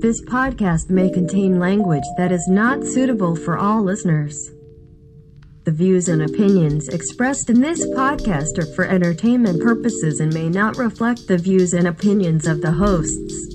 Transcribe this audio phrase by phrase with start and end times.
[0.00, 4.50] This podcast may contain language that is not suitable for all listeners.
[5.64, 10.78] The views and opinions expressed in this podcast are for entertainment purposes and may not
[10.78, 13.50] reflect the views and opinions of the hosts.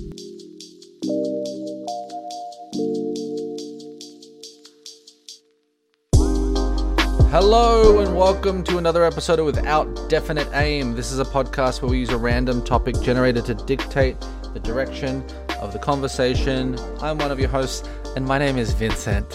[7.32, 10.94] Hello and welcome to another episode of Without Definite Aim.
[10.94, 14.16] This is a podcast where we use a random topic generator to dictate
[14.54, 15.22] the direction
[15.66, 16.78] of the conversation.
[17.00, 19.26] I'm one of your hosts, and my name is Vincent.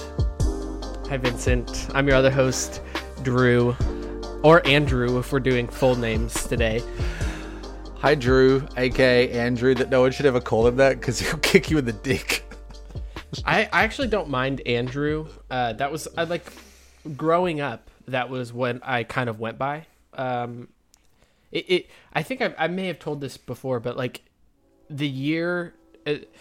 [1.10, 1.90] Hi, Vincent.
[1.94, 2.82] I'm your other host,
[3.22, 3.76] Drew,
[4.42, 6.82] or Andrew if we're doing full names today.
[7.98, 9.76] Hi, Drew, aka Andrew.
[9.76, 12.46] That no one should ever call him that because he'll kick you in the dick.
[13.46, 15.28] I, I actually don't mind Andrew.
[15.50, 16.50] Uh, that was I like
[17.18, 17.90] growing up.
[18.08, 19.86] That was when I kind of went by.
[20.14, 20.70] Um,
[21.52, 24.22] it, it I think I, I may have told this before, but like
[24.90, 25.74] the year
[26.06, 26.34] it,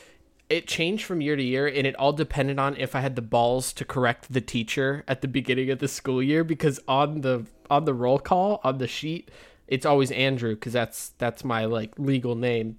[0.49, 3.23] it changed from year to year and it all depended on if I had the
[3.23, 7.47] balls to correct the teacher at the beginning of the school year because on the
[7.71, 9.31] on the roll call on the sheet
[9.71, 12.79] it's always Andrew because that's that's my like legal name.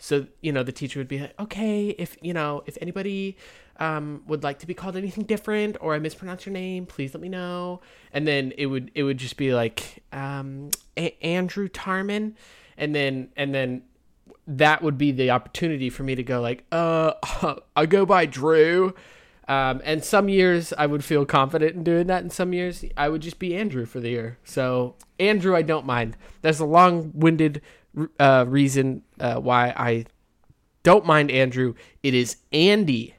[0.00, 3.36] So, you know, the teacher would be like, "Okay, if, you know, if anybody
[3.80, 7.20] um, would like to be called anything different or I mispronounce your name, please let
[7.20, 7.80] me know."
[8.12, 12.34] And then it would it would just be like um, A- Andrew Tarman
[12.76, 13.82] and then and then
[14.48, 17.12] that would be the opportunity for me to go like, uh,
[17.76, 18.94] I go by Drew.
[19.46, 23.08] Um, and some years I would feel confident in doing that, and some years I
[23.08, 24.38] would just be Andrew for the year.
[24.44, 26.18] So Andrew, I don't mind.
[26.42, 27.62] That's a long-winded
[28.20, 30.04] uh, reason uh, why I
[30.82, 31.74] don't mind Andrew.
[32.02, 33.14] It is Andy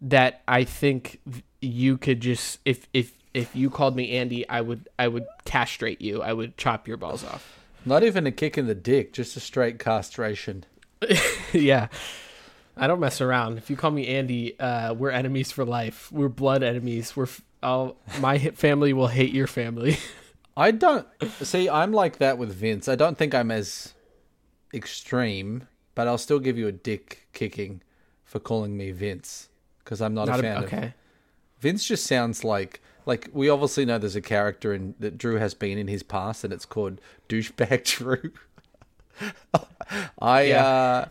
[0.00, 1.20] that I think
[1.60, 6.00] you could just if if if you called me Andy, I would I would castrate
[6.00, 6.22] you.
[6.22, 7.61] I would chop your balls off.
[7.84, 10.64] Not even a kick in the dick, just a straight castration.
[11.52, 11.88] yeah.
[12.76, 13.58] I don't mess around.
[13.58, 16.10] If you call me Andy, uh, we're enemies for life.
[16.10, 17.14] We're blood enemies.
[17.16, 19.98] We're f- I'll, my family will hate your family.
[20.56, 21.06] I don't
[21.42, 21.68] see.
[21.68, 22.88] I'm like that with Vince.
[22.88, 23.92] I don't think I'm as
[24.72, 27.82] extreme, but I'll still give you a dick kicking
[28.24, 29.48] for calling me Vince
[29.84, 30.86] because I'm not, Not a a- fan okay.
[30.86, 30.92] of.
[31.60, 35.54] Vince just sounds like like we obviously know there's a character in that Drew has
[35.54, 38.32] been in his past, and it's called douchebag Drew.
[40.20, 40.66] I Yeah.
[40.66, 41.08] uh,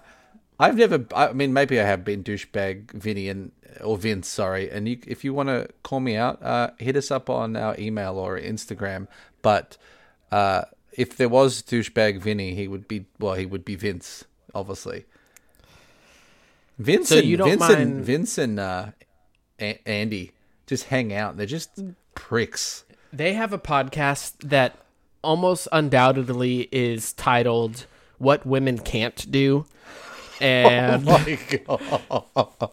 [0.59, 1.05] I've never.
[1.15, 3.51] I mean, maybe I have been douchebag Vinny and
[3.83, 4.27] or Vince.
[4.27, 7.55] Sorry, and you, if you want to call me out, uh, hit us up on
[7.55, 9.07] our email or Instagram.
[9.41, 9.77] But
[10.31, 10.63] uh,
[10.93, 13.33] if there was douchebag Vinny, he would be well.
[13.33, 15.05] He would be Vince, obviously.
[16.77, 18.85] Vincent, So you don't Vince mind- and Vince and uh,
[19.59, 20.31] A- Andy
[20.71, 21.35] just hang out.
[21.35, 21.69] They're just
[22.15, 22.85] pricks.
[23.11, 24.77] They have a podcast that
[25.21, 27.85] almost undoubtedly is titled
[28.19, 29.65] "What Women Can't Do,"
[30.39, 32.69] and Oh my god,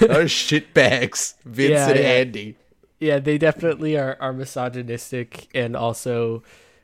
[0.00, 2.06] those shitbags, Vince Yeah, and yeah.
[2.06, 2.56] Andy.
[3.00, 6.42] yeah, they definitely are are misogynistic and also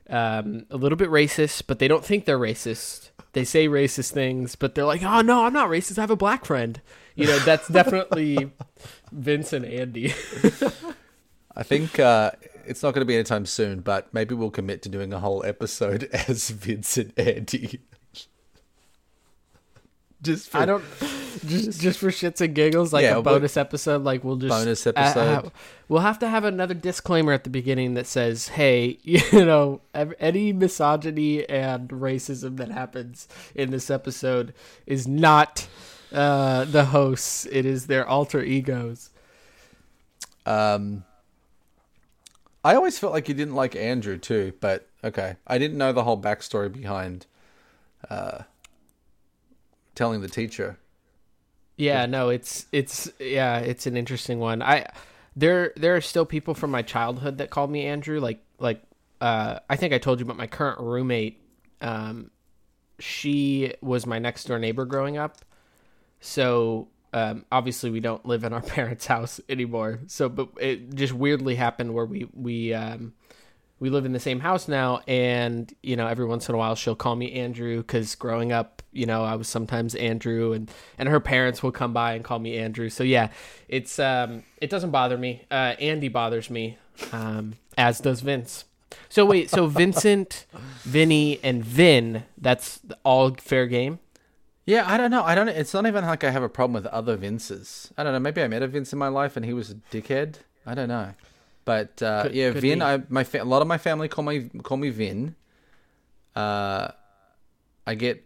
[0.08, 3.10] um, a little bit racist, but they don't think they're racist.
[3.32, 5.98] They say racist things, but they're like, "Oh no, I'm not racist.
[5.98, 6.80] I have a black friend."
[7.14, 8.50] You know, that's definitely
[9.10, 10.14] Vince and Andy.
[11.56, 12.32] I think uh,
[12.66, 15.44] it's not going to be anytime soon, but maybe we'll commit to doing a whole
[15.44, 17.80] episode as Vince and Andy.
[20.22, 20.84] Just for I don't
[21.46, 24.04] just just for shits and giggles, like Yeah, a bonus episode.
[24.04, 25.46] Like we'll just Bonus uh, episode.
[25.46, 25.50] uh,
[25.88, 30.52] we'll have to have another disclaimer at the beginning that says, "Hey, you know, any
[30.52, 34.54] misogyny and racism that happens in this episode
[34.86, 35.66] is not
[36.12, 39.10] uh, the hosts; it is their alter egos."
[40.46, 41.04] Um,
[42.64, 45.36] I always felt like you didn't like Andrew too, but okay.
[45.46, 47.26] I didn't know the whole backstory behind
[48.08, 48.42] uh,
[49.94, 50.78] telling the teacher.
[51.76, 54.62] Yeah, no, it's it's yeah, it's an interesting one.
[54.62, 54.86] I
[55.34, 58.20] there there are still people from my childhood that call me Andrew.
[58.20, 58.82] Like like
[59.20, 61.40] uh, I think I told you about my current roommate.
[61.80, 62.30] Um,
[62.98, 65.38] she was my next door neighbor growing up,
[66.20, 70.00] so um, obviously we don't live in our parents' house anymore.
[70.06, 73.14] So, but it just weirdly happened where we we um,
[73.82, 76.76] we live in the same house now and you know every once in a while
[76.76, 81.08] she'll call me andrew because growing up you know i was sometimes andrew and and
[81.08, 83.28] her parents will come by and call me andrew so yeah
[83.68, 86.78] it's um it doesn't bother me uh andy bothers me
[87.10, 88.66] um as does vince
[89.08, 90.46] so wait so vincent
[90.82, 93.98] vinny and vin that's all fair game
[94.64, 95.24] Yeah, I don't know.
[95.24, 95.48] I don't.
[95.48, 97.90] It's not even like I have a problem with other Vinces.
[97.98, 98.20] I don't know.
[98.20, 100.36] Maybe I met a Vince in my life and he was a dickhead.
[100.64, 101.14] I don't know.
[101.64, 102.78] But uh, Could- yeah, could Vin.
[102.80, 102.84] be.
[102.84, 105.36] I my fa- a lot of my family call me call me Vin.
[106.34, 106.88] Uh,
[107.86, 108.24] I get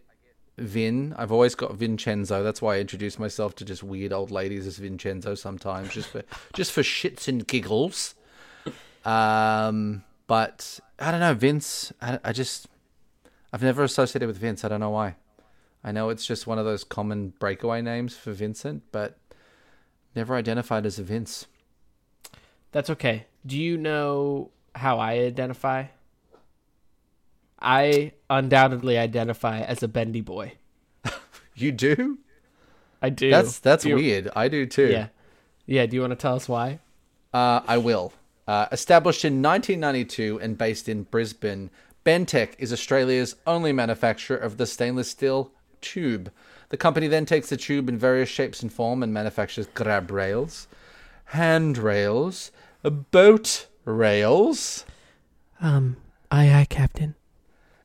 [0.57, 1.13] Vin.
[1.17, 2.41] I've always got Vincenzo.
[2.43, 6.23] That's why I introduce myself to just weird old ladies as Vincenzo sometimes, just for
[6.53, 8.15] just for shits and giggles.
[9.05, 11.93] Um, but I don't know, Vince.
[12.01, 12.67] I, I just
[13.53, 14.63] I've never associated with Vince.
[14.65, 15.15] I don't know why.
[15.83, 19.17] I know it's just one of those common breakaway names for Vincent, but
[20.15, 21.45] never identified as a Vince.
[22.77, 23.25] That's okay.
[23.43, 25.85] Do you know how I identify?
[27.59, 30.51] I undoubtedly identify as a bendy boy.
[31.55, 32.19] You do?
[33.01, 33.31] I do.
[33.31, 34.29] That's that's Do you- weird.
[34.35, 34.89] I do too.
[34.91, 35.07] Yeah.
[35.65, 35.87] Yeah.
[35.87, 36.77] Do you want to tell us why?
[37.33, 38.13] Uh, I will.
[38.47, 41.71] Uh, established in 1992 and based in Brisbane,
[42.05, 45.49] Bentech is Australia's only manufacturer of the stainless steel
[45.81, 46.31] tube.
[46.69, 50.67] The company then takes the tube in various shapes and form and manufactures grab rails,
[51.25, 52.51] handrails,
[52.91, 54.85] boat rails,
[55.61, 55.95] Um.
[56.29, 57.15] Aye, aye, Captain.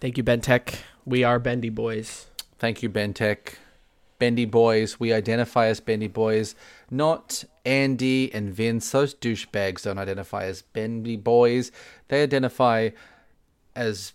[0.00, 0.74] Thank you, Bentech.
[1.04, 2.26] We are bendy boys.
[2.58, 3.54] Thank you, Bentech.
[4.20, 5.00] Bendy Boys.
[5.00, 6.54] We identify as Bendy Boys,
[6.92, 8.88] not Andy and Vince.
[8.92, 11.72] Those douchebags don't identify as Bendy Boys.
[12.06, 12.90] They identify
[13.74, 14.12] as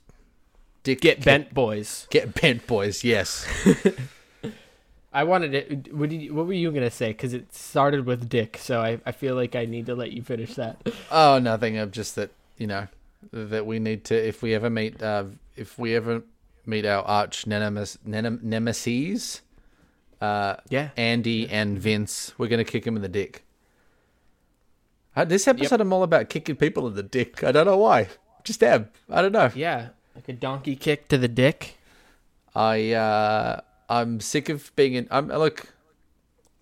[0.83, 1.01] Dick.
[1.01, 2.07] Get bent, boys.
[2.11, 3.03] Get bent boys.
[3.03, 3.45] Yes.
[5.13, 5.93] I wanted it.
[5.93, 7.07] What, you, what were you gonna say?
[7.07, 10.21] Because it started with Dick, so I, I feel like I need to let you
[10.21, 10.77] finish that.
[11.09, 11.79] Oh, nothing.
[11.79, 12.87] I'm just that you know
[13.31, 15.23] that we need to if we ever meet uh,
[15.55, 16.21] if we ever
[16.65, 19.41] meet our arch nemesis, nemesis,
[20.21, 20.89] uh, Yeah.
[20.97, 23.43] Andy and Vince, we're gonna kick him in the dick.
[25.15, 27.43] Uh, this episode, I'm all about kicking people in the dick.
[27.43, 28.09] I don't know why.
[28.43, 28.89] Just am.
[29.09, 29.49] I don't know.
[29.55, 31.77] Yeah, like a donkey kick to the dick.
[32.53, 35.07] I uh, I'm sick of being in.
[35.09, 35.73] I'm look.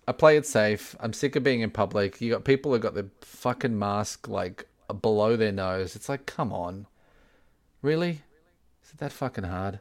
[0.06, 0.94] I play it safe.
[1.00, 2.20] I'm sick of being in public.
[2.20, 4.66] You got people who got their fucking mask like
[5.00, 5.96] below their nose.
[5.96, 6.86] It's like, come on,
[7.82, 8.22] really?
[8.84, 9.80] Is it that fucking hard?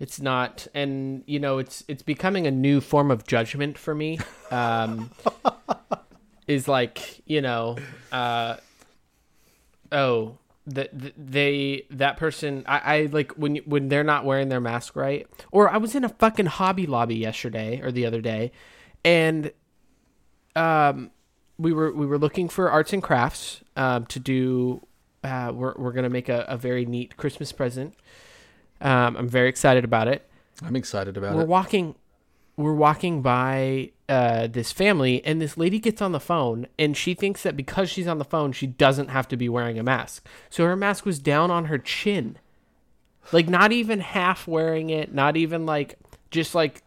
[0.00, 4.18] It's not, and you know, it's it's becoming a new form of judgment for me.
[4.50, 5.10] Um,
[6.46, 7.76] is like you know,
[8.12, 8.56] uh,
[9.92, 12.64] oh, that they that person.
[12.66, 15.26] I, I like when you- when they're not wearing their mask right.
[15.50, 18.52] Or I was in a fucking Hobby Lobby yesterday or the other day,
[19.04, 19.50] and
[20.54, 21.10] um,
[21.58, 24.86] we were we were looking for arts and crafts um, to do.
[25.24, 27.94] Uh, we're we're gonna make a, a very neat Christmas present.
[28.80, 30.28] Um, I'm very excited about it.
[30.62, 31.48] I'm excited about We're it.
[31.48, 31.94] walking,
[32.56, 37.14] we're walking by uh, this family, and this lady gets on the phone, and she
[37.14, 40.26] thinks that because she's on the phone, she doesn't have to be wearing a mask.
[40.50, 42.38] So her mask was down on her chin,
[43.32, 45.98] like not even half wearing it, not even like
[46.30, 46.82] just like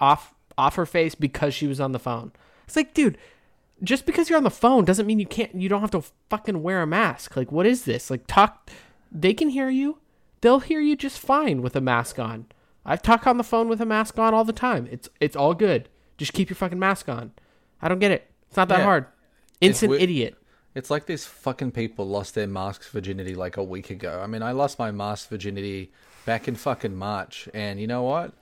[0.00, 2.32] off off her face because she was on the phone.
[2.66, 3.18] It's like, dude,
[3.82, 6.62] just because you're on the phone doesn't mean you can't you don't have to fucking
[6.62, 7.36] wear a mask.
[7.36, 8.10] Like what is this?
[8.10, 8.70] Like talk
[9.10, 9.98] they can hear you.
[10.40, 12.46] They'll hear you just fine with a mask on.
[12.84, 14.88] I talk on the phone with a mask on all the time.
[14.90, 15.88] It's it's all good.
[16.16, 17.32] Just keep your fucking mask on.
[17.82, 18.30] I don't get it.
[18.48, 18.84] It's not that Yeah.
[18.84, 19.06] hard.
[19.60, 20.02] Instant weird.
[20.02, 20.36] idiot.
[20.74, 24.20] It's like these fucking people lost their mask virginity like a week ago.
[24.22, 25.92] I mean, I lost my mask virginity
[26.24, 28.32] back in fucking March, and you know what?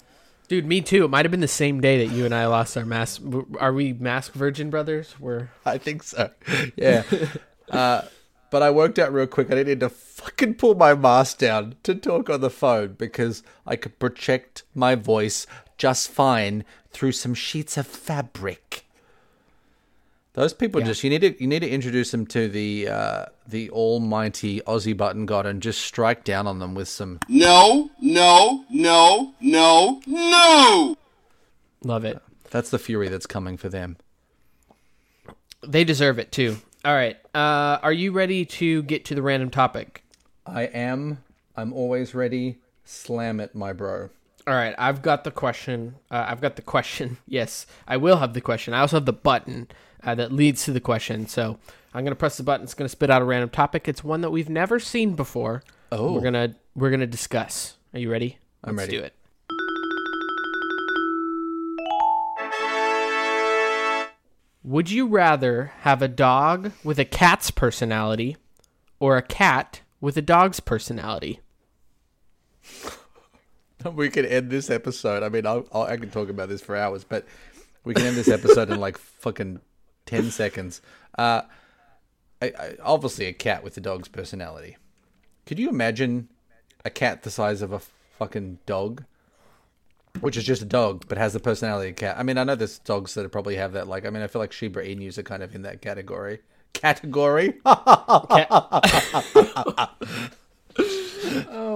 [0.46, 1.04] Dude, me too.
[1.04, 3.22] It might have been the same day that you and I lost our mask.
[3.58, 5.14] Are we mask virgin brothers?
[5.18, 6.30] We're I think so.
[6.76, 7.02] Yeah.
[7.70, 8.02] uh,
[8.50, 9.50] but I worked out real quick.
[9.50, 13.76] I needed to fucking pull my mask down to talk on the phone because I
[13.76, 18.84] could project my voice just fine through some sheets of fabric.
[20.34, 20.86] Those people Yeah.
[20.88, 24.96] just you need to you need to introduce them to the uh, the almighty Aussie
[24.96, 30.96] button god and just strike down on them with some No, no, no, no, no!
[31.82, 32.20] love it.
[32.50, 33.96] that's the fury that's coming for them.
[35.66, 36.58] They deserve it too.
[36.84, 37.16] All right.
[37.34, 40.04] Uh, are you ready to get to the random topic?
[40.46, 41.18] I am
[41.56, 42.58] I'm always ready.
[42.84, 44.10] Slam it, my bro.
[44.46, 44.74] All right.
[44.78, 45.96] I've got the question.
[46.10, 47.18] Uh, I've got the question.
[47.26, 48.74] Yes, I will have the question.
[48.74, 49.68] I also have the button
[50.02, 51.26] uh, that leads to the question.
[51.26, 51.58] So
[51.92, 52.64] I'm gonna press the button.
[52.64, 53.88] It's gonna spit out a random topic.
[53.88, 55.62] It's one that we've never seen before.
[55.90, 56.12] Oh.
[56.12, 57.76] We're gonna we're gonna discuss.
[57.92, 58.38] Are you ready?
[58.62, 58.98] I'm Let's ready.
[58.98, 59.14] do it.
[64.68, 68.36] Would you rather have a dog with a cat's personality
[69.00, 71.40] or a cat with a dog's personality?
[73.94, 75.22] We could end this episode.
[75.22, 77.24] I mean, I'll, I'll, I can talk about this for hours, but
[77.84, 79.60] we can end this episode in like fucking
[80.04, 80.82] ten seconds.
[81.16, 81.42] Uh,
[82.42, 84.76] I, I, obviously, a cat with a dog's personality.
[85.46, 86.28] Could you imagine
[86.84, 87.80] a cat the size of a
[88.18, 89.04] fucking dog?
[90.20, 92.16] Which is just a dog but has the personality of a cat.
[92.18, 93.88] I mean, I know there's dogs that probably have that.
[93.88, 96.40] Like, I mean, I feel like Shiba Inus are kind of in that category.
[96.72, 97.54] Category?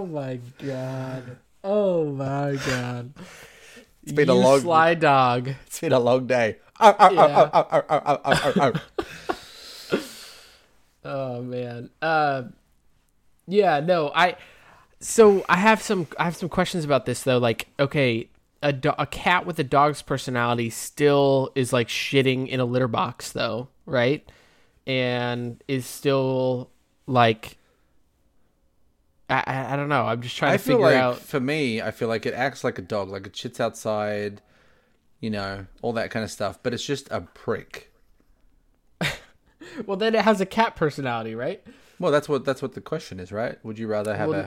[0.03, 1.37] Oh my god.
[1.63, 3.13] Oh my god.
[4.03, 5.55] It's been a long, sly dog.
[5.67, 6.57] it's been a long day.
[11.05, 11.91] Oh man.
[12.01, 12.45] Uh,
[13.47, 13.81] yeah.
[13.81, 14.11] No.
[14.15, 14.37] I.
[15.01, 16.07] So I have some.
[16.19, 17.39] I have some questions about this though.
[17.39, 18.29] Like, okay,
[18.63, 22.89] a do- a cat with a dog's personality still is like shitting in a litter
[22.89, 24.27] box though, right?
[24.87, 26.71] And is still
[27.07, 27.59] like.
[29.31, 30.05] I, I, I don't know.
[30.05, 31.19] I'm just trying I to feel figure like out.
[31.19, 34.43] for me, I feel like it acts like a dog, like it shits outside,
[35.21, 36.59] you know, all that kind of stuff.
[36.63, 37.91] But it's just a prick.
[39.87, 41.63] Well, then it has a cat personality, right?
[41.99, 43.65] Well, that's what that's what the question is, right?
[43.65, 44.41] Would you rather have Well,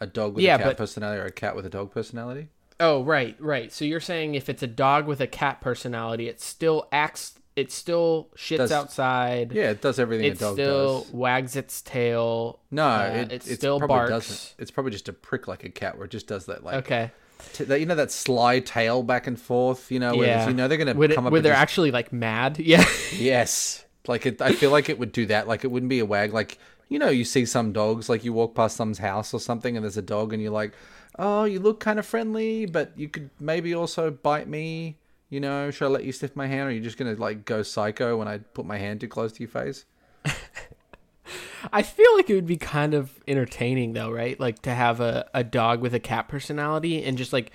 [0.00, 1.92] a, a dog with yeah, a cat but- personality or a cat with a dog
[1.92, 2.48] personality?
[2.80, 3.72] Oh, right, right.
[3.72, 7.34] So you're saying if it's a dog with a cat personality, it still acts.
[7.54, 9.52] It still shits Does- outside.
[9.52, 11.12] Yeah, it does everything it a dog still does.
[11.12, 12.60] wags its tail.
[12.70, 14.10] No, uh, it, it it still probably barks.
[14.10, 14.54] doesn't.
[14.58, 17.10] It's probably just a prick like a cat, where it just does that, like Okay.
[17.52, 19.92] t- that, you know, that sly tail back and forth.
[19.92, 20.48] You know, where yeah.
[20.48, 21.32] you know they're gonna Would it- come up.
[21.32, 22.58] Where they're just- actually like mad.
[22.58, 22.84] Yeah.
[23.14, 23.84] Yes.
[24.08, 25.46] Like it, I feel like it would do that.
[25.46, 26.32] Like it wouldn't be a wag.
[26.32, 28.08] Like you know, you see some dogs.
[28.08, 30.72] Like you walk past someone's house or something, and there's a dog, and you're like,
[31.18, 34.96] "Oh, you look kind of friendly, but you could maybe also bite me."
[35.28, 37.44] You know, should I let you sniff my hand, or are you just gonna like
[37.44, 39.86] go psycho when I put my hand too close to your face?
[41.72, 44.38] I feel like it would be kind of entertaining though, right?
[44.38, 47.52] Like to have a, a dog with a cat personality and just like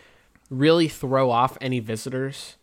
[0.50, 2.56] really throw off any visitors.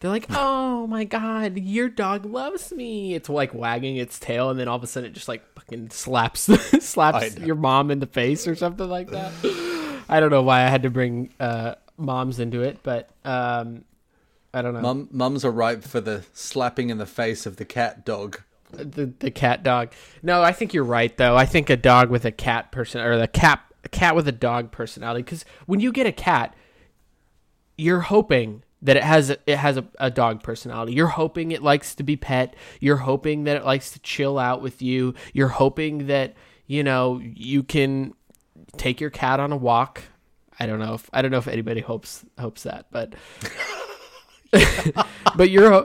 [0.00, 3.14] They're like, oh my god, your dog loves me.
[3.14, 5.90] It's like wagging its tail, and then all of a sudden it just like fucking
[5.90, 6.42] slaps
[6.84, 9.32] slaps your mom in the face or something like that.
[10.08, 13.84] I don't know why I had to bring uh, moms into it, but um,
[14.54, 14.80] I don't know.
[14.80, 18.42] Mum, mums are ripe for the slapping in the face of the cat dog.
[18.70, 19.92] the the cat dog.
[20.22, 21.36] No, I think you're right though.
[21.36, 24.32] I think a dog with a cat person or the cat a cat with a
[24.32, 26.54] dog personality because when you get a cat,
[27.76, 30.92] you're hoping that it has a, it has a, a dog personality.
[30.92, 32.54] You're hoping it likes to be pet.
[32.80, 35.14] You're hoping that it likes to chill out with you.
[35.32, 36.34] You're hoping that
[36.66, 38.14] you know you can
[38.76, 40.02] take your cat on a walk.
[40.60, 43.14] I don't know if I don't know if anybody hopes hopes that, but
[45.36, 45.84] but you're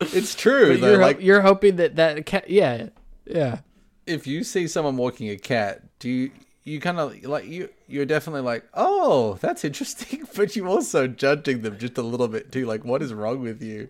[0.00, 0.76] It's true.
[0.76, 2.88] though, you're, like you're hoping that that cat yeah
[3.26, 3.60] yeah
[4.06, 6.30] if you see someone walking a cat, do you
[6.64, 11.62] you kind of like you you're definitely like, "Oh, that's interesting," but you're also judging
[11.62, 12.66] them just a little bit too.
[12.66, 13.88] Like, what is wrong with you?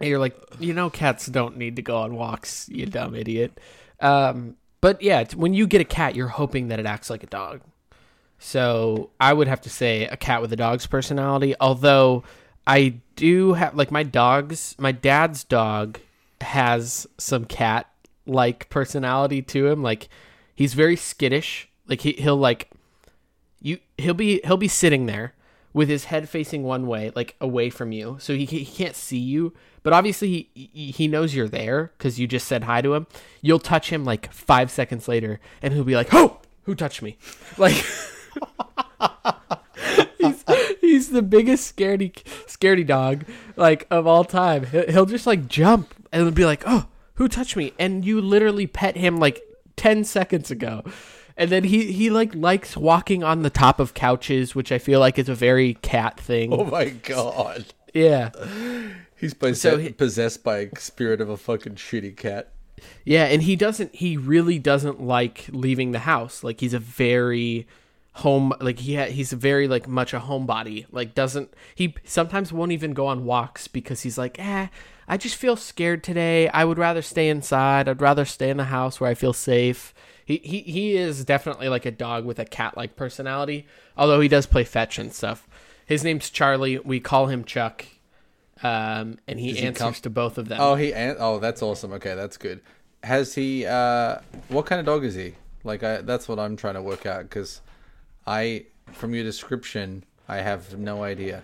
[0.00, 3.58] And you're like, you know, cats don't need to go on walks, you dumb idiot.
[4.04, 7.26] Um, but yeah, when you get a cat, you're hoping that it acts like a
[7.26, 7.62] dog.
[8.38, 11.54] So I would have to say a cat with a dog's personality.
[11.60, 12.22] Although
[12.66, 15.98] I do have, like, my dog's, my dad's dog
[16.40, 17.90] has some cat
[18.26, 19.82] like personality to him.
[19.82, 20.08] Like,
[20.54, 21.68] he's very skittish.
[21.88, 22.70] Like, he, he'll, like,
[23.64, 25.34] you he'll be he'll be sitting there
[25.72, 29.18] with his head facing one way like away from you so he, he can't see
[29.18, 29.52] you
[29.84, 33.06] but obviously he he knows you're there because you just said hi to him.
[33.40, 37.16] You'll touch him like five seconds later and he'll be like oh who touched me?
[37.56, 37.74] Like
[40.18, 40.44] he's,
[40.80, 42.12] he's the biggest scaredy
[42.46, 44.66] scaredy dog like of all time.
[44.66, 47.74] He'll, just like jump and be like oh who touched me?
[47.78, 49.40] And you literally pet him like
[49.76, 50.82] 10 seconds ago.
[51.36, 54.98] And then he he like likes walking on the top of couches which i feel
[55.00, 56.52] like is a very cat thing.
[56.52, 58.30] Oh my god, yeah
[59.24, 62.52] he's possessed, So he- possessed by a spirit of a fucking shitty cat.
[63.04, 66.44] Yeah, and he doesn't he really doesn't like leaving the house.
[66.44, 67.66] Like he's a very
[68.18, 70.86] home like he ha- he's very like much a homebody.
[70.92, 74.66] Like doesn't he sometimes won't even go on walks because he's like, "Eh,
[75.08, 76.48] I just feel scared today.
[76.48, 77.88] I would rather stay inside.
[77.88, 79.94] I'd rather stay in the house where I feel safe."
[80.26, 83.66] He he he is definitely like a dog with a cat-like personality,
[83.96, 85.46] although he does play fetch and stuff.
[85.86, 86.78] His name's Charlie.
[86.78, 87.84] We call him Chuck.
[88.62, 90.60] Um, and he Does he answers come- to both of them.
[90.60, 91.92] Oh, he an- oh, that's awesome.
[91.94, 92.60] Okay, that's good.
[93.02, 93.66] Has he?
[93.66, 94.18] uh
[94.48, 95.34] What kind of dog is he?
[95.64, 97.60] Like, I, that's what I'm trying to work out because
[98.26, 101.42] I, from your description, I have no idea.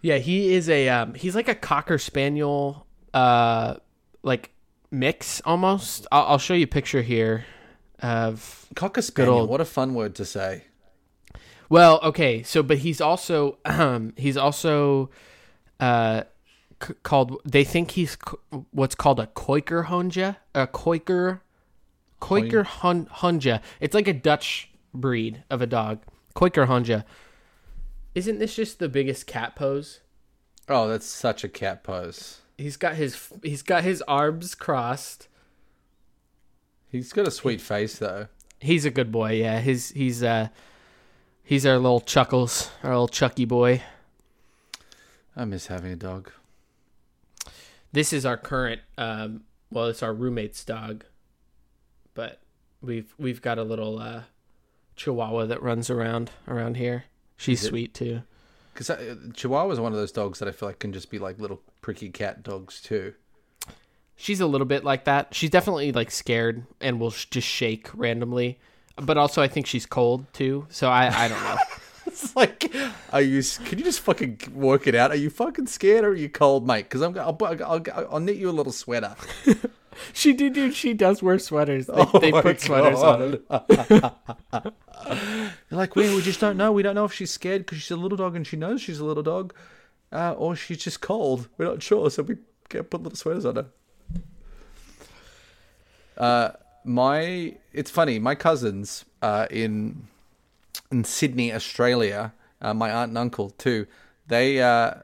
[0.00, 3.74] Yeah, he is a um, he's like a cocker spaniel uh
[4.22, 4.50] like
[4.90, 6.06] mix almost.
[6.12, 7.44] I'll, I'll show you a picture here
[8.00, 9.40] of Cocker spaniel.
[9.40, 10.64] old- What a fun word to say.
[11.68, 15.10] well, okay, so but he's also um he's also
[15.80, 16.22] uh
[16.82, 21.42] c- called they think he's c- what's called a Quaker Hunja, a Quaker
[22.20, 23.60] Quaker hun, Hunja.
[23.80, 26.00] It's like a Dutch breed of a dog.
[26.34, 27.04] Quaker Honja.
[28.14, 30.00] Isn't this just the biggest cat pose?
[30.68, 32.40] Oh, that's such a cat pose.
[32.56, 35.28] He's got his he's got his arms crossed.
[36.90, 38.28] He's got a sweet face though.
[38.60, 39.34] He's a good boy.
[39.34, 40.48] Yeah, he's he's uh
[41.44, 43.82] he's our little chuckles, our little Chucky boy.
[45.36, 46.32] I miss having a dog.
[47.92, 51.04] This is our current um well, it's our roommate's dog.
[52.14, 52.40] But
[52.80, 54.22] we've we've got a little uh
[54.96, 57.04] chihuahua that runs around around here.
[57.36, 58.22] She's sweet too.
[58.74, 58.90] Because
[59.34, 61.60] Chihuahua is one of those dogs that I feel like can just be like little
[61.80, 63.14] pricky cat dogs too.
[64.14, 65.34] She's a little bit like that.
[65.34, 68.60] She's definitely like scared and will sh- just shake randomly.
[68.96, 70.66] But also, I think she's cold too.
[70.70, 71.56] So I, I don't know.
[72.22, 72.74] It's like,
[73.12, 73.42] are you?
[73.64, 75.12] Can you just fucking work it out?
[75.12, 76.84] Are you fucking scared or are you cold, mate?
[76.84, 79.14] Because I'm, I'll, I'll, I'll, I'll knit you a little sweater.
[80.12, 80.74] she do, dude.
[80.74, 81.86] She does wear sweaters.
[81.86, 83.40] They, Oh they put sweaters on.
[83.48, 84.72] God.
[85.00, 86.72] They're like, we, we just don't know.
[86.72, 88.98] We don't know if she's scared because she's a little dog and she knows she's
[88.98, 89.54] a little dog,
[90.10, 91.48] uh, or she's just cold.
[91.56, 93.66] We're not sure, so we can't put little sweaters on her.
[96.16, 96.50] Uh,
[96.84, 98.18] my, it's funny.
[98.18, 100.08] My cousins uh, in
[100.90, 103.86] in Sydney, Australia, uh, my aunt and uncle too.
[104.26, 104.94] They uh,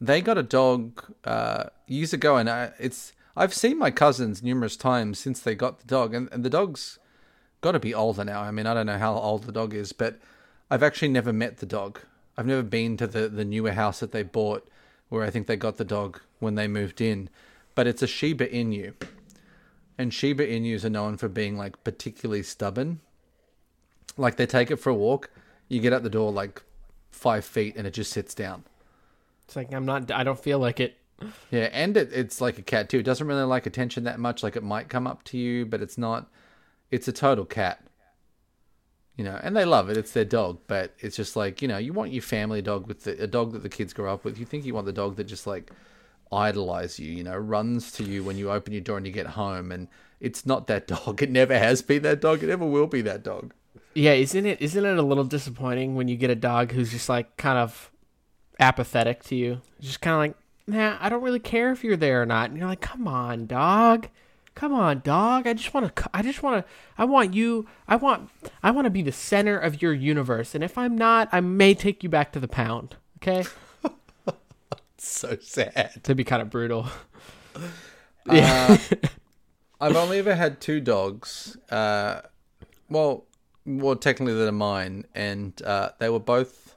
[0.00, 4.76] they got a dog uh, years ago, and I, it's I've seen my cousins numerous
[4.76, 6.98] times since they got the dog, and, and the dog's
[7.60, 8.42] got to be older now.
[8.42, 10.18] I mean, I don't know how old the dog is, but
[10.70, 12.00] I've actually never met the dog.
[12.36, 14.68] I've never been to the the newer house that they bought,
[15.08, 17.28] where I think they got the dog when they moved in.
[17.74, 18.94] But it's a Shiba Inu,
[19.98, 23.00] and Shiba Inus are known for being like particularly stubborn.
[24.16, 25.30] Like they take it for a walk,
[25.68, 26.62] you get out the door like
[27.10, 28.64] five feet, and it just sits down.
[29.46, 30.10] It's like I'm not.
[30.10, 30.98] I don't feel like it.
[31.50, 32.98] Yeah, and it, it's like a cat too.
[32.98, 34.42] It doesn't really like attention that much.
[34.42, 36.28] Like it might come up to you, but it's not.
[36.90, 37.82] It's a total cat.
[39.16, 39.96] You know, and they love it.
[39.96, 43.04] It's their dog, but it's just like you know, you want your family dog with
[43.04, 44.38] the, a dog that the kids grow up with.
[44.38, 45.70] You think you want the dog that just like
[46.30, 47.10] idolize you.
[47.10, 49.88] You know, runs to you when you open your door and you get home, and
[50.20, 51.22] it's not that dog.
[51.22, 52.42] It never has been that dog.
[52.42, 53.54] It never will be that dog.
[53.96, 54.60] Yeah, isn't it?
[54.60, 57.90] Isn't it a little disappointing when you get a dog who's just like kind of
[58.60, 59.62] apathetic to you?
[59.80, 62.50] Just kind of like, nah, I don't really care if you're there or not.
[62.50, 64.08] And you're like, come on, dog.
[64.54, 65.46] Come on, dog.
[65.46, 66.10] I just want to.
[66.12, 66.72] I just want to.
[66.98, 67.66] I want you.
[67.88, 68.28] I want.
[68.62, 70.54] I want to be the center of your universe.
[70.54, 72.96] And if I'm not, I may take you back to the pound.
[73.18, 73.44] Okay,
[74.98, 76.00] So sad.
[76.04, 76.86] to be kind of brutal.
[78.28, 78.76] Uh,
[79.80, 81.56] I've only ever had two dogs.
[81.70, 82.22] Uh,
[82.88, 83.24] well,
[83.66, 86.74] well, technically they're mine, and uh, they were both.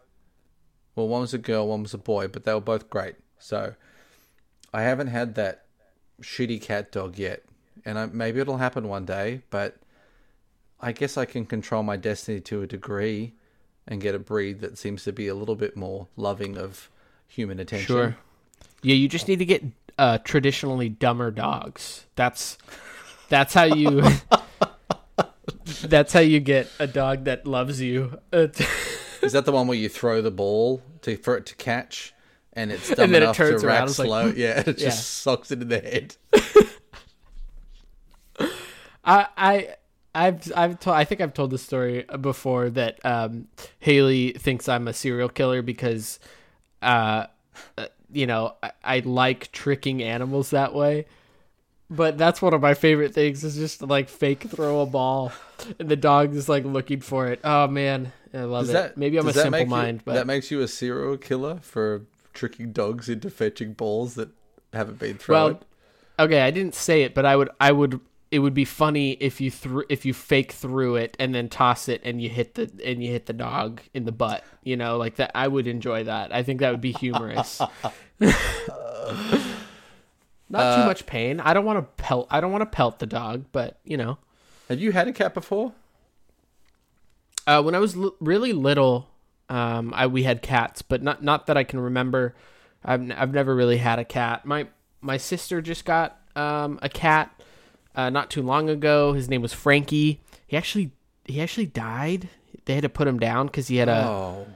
[0.96, 3.16] Well, one was a girl, one was a boy, but they were both great.
[3.38, 3.76] So,
[4.74, 5.66] I haven't had that
[6.22, 7.44] shitty cat dog yet,
[7.86, 9.44] and I, maybe it'll happen one day.
[9.50, 9.78] But
[10.82, 13.34] I guess I can control my destiny to a degree,
[13.88, 16.90] and get a breed that seems to be a little bit more loving of
[17.28, 17.88] human attention.
[17.88, 18.18] Sure.
[18.82, 19.64] Yeah, you just need to get
[19.98, 22.06] uh, traditionally dumber dogs.
[22.16, 22.58] That's
[23.30, 24.04] that's how you.
[25.82, 28.20] that's how you get a dog that loves you.
[28.34, 28.48] Uh,
[29.22, 32.14] Is that the one where you throw the ball to for it to catch,
[32.54, 34.34] and it's dumb And then it enough turns to around, rat like, slow?
[34.36, 34.90] yeah, it just Yeah.
[34.92, 36.16] socks it in the head.
[39.04, 39.76] I I
[40.16, 43.48] I've I've told I think I've told the story before that um,
[43.80, 46.20] Haley thinks I'm a serial killer because
[46.82, 47.26] uh,
[47.78, 51.06] uh, you know I, I like tricking animals that way.
[51.92, 55.32] But that's one of my favorite things is just to like fake throw a ball
[55.80, 57.40] and the dog is like looking for it.
[57.44, 58.74] Oh man, I love Does it.
[58.74, 61.58] that Maybe I'm a simple make you- mind, but that makes you a serial killer
[61.62, 64.30] for tricking dogs into fetching balls that
[64.72, 65.54] haven't been thrown.
[65.54, 65.62] Well,
[66.28, 68.00] okay, I didn't say it, but I would, I would,
[68.30, 71.90] it would be funny if you threw, if you fake through it and then toss
[71.90, 74.44] it and you hit the and you hit the dog in the butt.
[74.64, 75.32] You know, like that.
[75.34, 76.32] I would enjoy that.
[76.32, 77.60] I think that would be humorous.
[80.50, 81.40] Not too much pain.
[81.40, 82.28] I don't want to pelt.
[82.32, 84.18] I don't want to pelt the dog, but you know,
[84.68, 85.74] Have you had a cat before?
[87.48, 89.10] uh, when I was l- really little,
[89.50, 92.36] um, I we had cats, but not not that I can remember.
[92.84, 94.46] I've n- I've never really had a cat.
[94.46, 94.68] My
[95.02, 97.42] my sister just got um, a cat
[97.96, 99.14] uh, not too long ago.
[99.14, 100.22] His name was Frankie.
[100.48, 100.92] He actually
[101.26, 102.30] he actually died.
[102.66, 104.48] They had to put him down because he had a oh,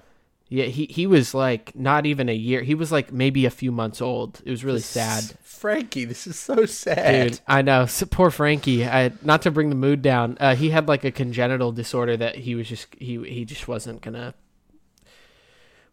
[0.49, 2.61] yeah he he was like not even a year.
[2.61, 4.41] He was like maybe a few months old.
[4.45, 5.23] It was really sad.
[5.63, 7.31] Frankie, this is so sad.
[7.31, 7.85] Dude, I know.
[7.85, 8.85] So, poor Frankie.
[8.85, 10.35] I not to bring the mood down.
[10.37, 14.01] Uh, he had like a congenital disorder that he was just he he just wasn't
[14.01, 14.33] gonna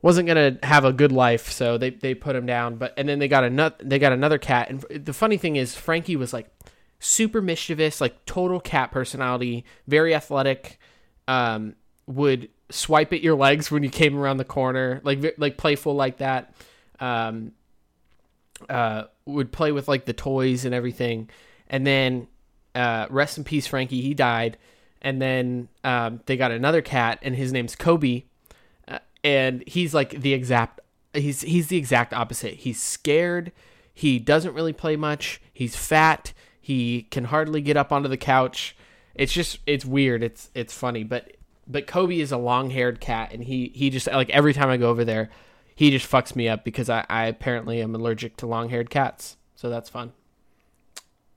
[0.02, 1.52] wasn't gonna have a good life.
[1.52, 2.78] So they they put him down.
[2.78, 4.70] But and then they got another they got another cat.
[4.70, 6.48] And the funny thing is, Frankie was like
[6.98, 10.80] super mischievous, like total cat personality, very athletic.
[11.28, 11.76] Um,
[12.08, 16.18] would swipe at your legs when you came around the corner, like like playful like
[16.18, 16.56] that.
[16.98, 17.52] Um,
[18.68, 21.30] uh, would play with like the toys and everything,
[21.68, 22.28] and then
[22.74, 24.00] uh, rest in peace, Frankie.
[24.00, 24.58] He died,
[25.02, 28.24] and then um, they got another cat, and his name's Kobe,
[28.88, 30.80] uh, and he's like the exact
[31.14, 32.54] he's he's the exact opposite.
[32.54, 33.52] He's scared.
[33.92, 35.40] He doesn't really play much.
[35.52, 36.32] He's fat.
[36.60, 38.76] He can hardly get up onto the couch.
[39.14, 40.22] It's just it's weird.
[40.22, 44.30] It's it's funny, but but Kobe is a long-haired cat and he he just like
[44.30, 45.30] every time I go over there,
[45.80, 49.38] he just fucks me up because I I apparently am allergic to long-haired cats.
[49.56, 50.12] So that's fun.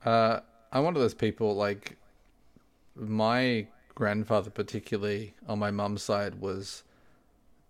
[0.04, 1.96] Uh, I'm one of those people like
[2.94, 6.82] my grandfather, particularly on my mum's side, was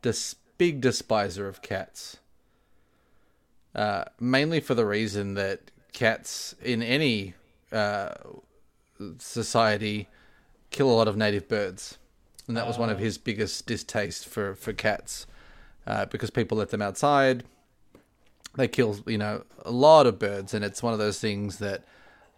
[0.03, 2.17] this big despiser of cats.
[3.73, 7.35] Uh, mainly for the reason that cats in any
[7.71, 8.15] uh,
[9.19, 10.09] society
[10.73, 11.99] kill a lot of native birds,
[12.49, 15.29] and that was one of his biggest distaste for for cats,
[15.87, 17.45] uh, because people let them outside.
[18.57, 21.85] They kill, you know, a lot of birds, and it's one of those things that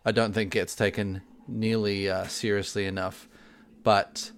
[0.04, 3.28] I don't think gets taken nearly uh, seriously enough.
[3.82, 4.30] But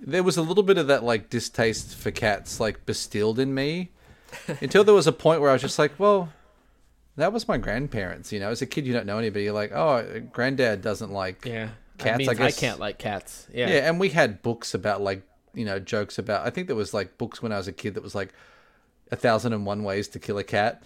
[0.00, 3.90] there was a little bit of that like distaste for cats like bestilled in me
[4.60, 6.28] until there was a point where I was just like, well,
[7.16, 8.32] that was my grandparents.
[8.32, 9.44] You know, as a kid, you don't know anybody.
[9.44, 11.70] You're like, oh, granddad doesn't like Yeah.
[11.98, 12.28] cats.
[12.28, 13.48] I guess can't like cats.
[13.52, 13.68] Yeah.
[13.68, 15.22] yeah, and we had books about like
[15.58, 16.46] you know jokes about.
[16.46, 18.32] I think there was like books when I was a kid that was like
[19.10, 20.82] a thousand and one ways to kill a cat.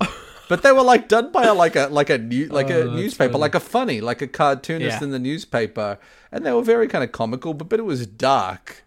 [0.48, 2.84] But they were like done by a, like a like a new like a Oh,
[2.84, 3.40] that's newspaper, funny.
[3.40, 5.04] like a funny, like a cartoonist Yeah.
[5.04, 5.98] in the newspaper,
[6.30, 8.84] and they were very kind of comical, but but it was dark,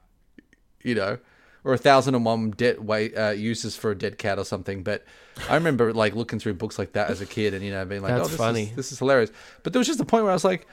[0.83, 1.17] you know,
[1.65, 4.83] or a thousand and one dead way uh, uses for a dead cat or something.
[4.83, 5.03] But
[5.49, 8.01] I remember like looking through books like that as a kid, and you know being
[8.03, 8.63] like, That's oh, this funny.
[8.69, 9.31] is this is hilarious.
[9.63, 10.65] But there was just a point where I was like,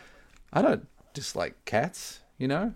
[0.53, 2.72] I don't dislike cats, you know,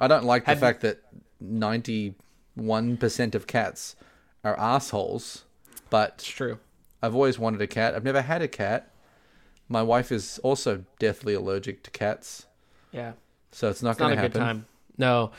[0.00, 1.02] I don't like the Have- fact that
[1.40, 2.14] ninety
[2.54, 3.96] one percent of cats
[4.44, 5.44] are assholes,
[5.90, 6.58] but It's true.
[7.02, 7.94] I've always wanted a cat.
[7.94, 8.90] I've never had a cat.
[9.68, 12.46] My wife is also deathly allergic to cats,
[12.92, 13.12] Yeah.
[13.52, 14.32] so it's not going to a happen.
[14.32, 14.66] good time.
[14.98, 15.30] No.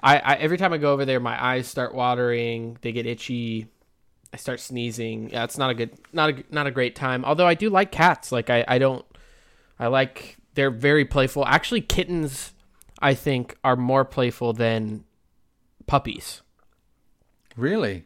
[0.00, 3.66] I, I every time I go over there my eyes start watering, they get itchy.
[4.32, 5.30] I start sneezing.
[5.30, 7.24] Yeah, it's not a good not a not a great time.
[7.24, 8.30] Although I do like cats.
[8.30, 9.04] Like I I don't
[9.78, 11.44] I like they're very playful.
[11.46, 12.52] Actually kittens
[13.00, 15.04] I think are more playful than
[15.86, 16.42] puppies.
[17.56, 18.04] Really?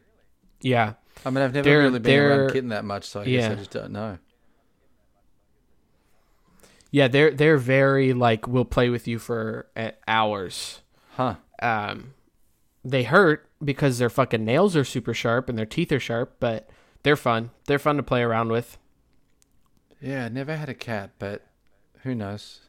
[0.61, 0.95] Yeah.
[1.25, 3.55] I mean, I've never They're- really been around kitten that much, so I guess I
[3.55, 4.19] just don't know.
[6.91, 10.81] Yeah, they're they're very like we'll play with you for uh, hours.
[11.17, 11.37] Huh?
[11.61, 12.15] um,
[12.85, 16.69] they hurt because their fucking nails are super sharp and their teeth are sharp, but
[17.03, 17.51] they're fun.
[17.67, 18.77] They're fun to play around with.
[20.01, 21.47] Yeah, never had a cat, but
[22.03, 22.61] who knows?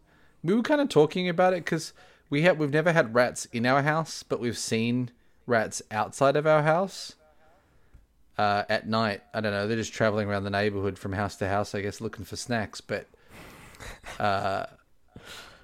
[0.44, 1.94] We were kind of talking about it because
[2.34, 5.12] we have we've never had rats in our house, but we've seen
[5.46, 7.14] rats outside of our house.
[8.40, 9.68] Uh, at night, I don't know.
[9.68, 12.82] They're just traveling around the neighborhood from house to house, I guess, looking for snacks.
[12.82, 13.06] But
[14.18, 14.66] uh,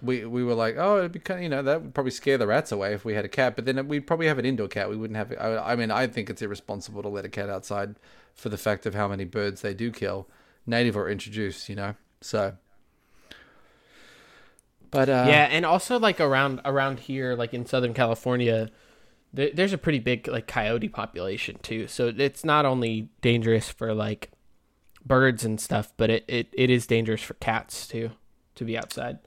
[0.04, 2.38] we we were like, oh, it'd be kind of, you know that would probably scare
[2.38, 3.56] the rats away if we had a cat.
[3.56, 4.92] But then we'd probably have an indoor cat.
[4.92, 5.34] We wouldn't have.
[5.40, 7.96] I, I mean, I think it's irresponsible to let a cat outside
[8.36, 10.28] for the fact of how many birds they do kill,
[10.68, 11.68] native or introduced.
[11.68, 12.58] You know, so.
[14.92, 18.70] But uh, yeah, and also like around around here, like in Southern California,
[19.34, 21.88] there, there's a pretty big like coyote population too.
[21.88, 24.32] So it's not only dangerous for like
[25.06, 28.12] birds and stuff, but it, it, it is dangerous for cats too
[28.56, 29.20] to be outside.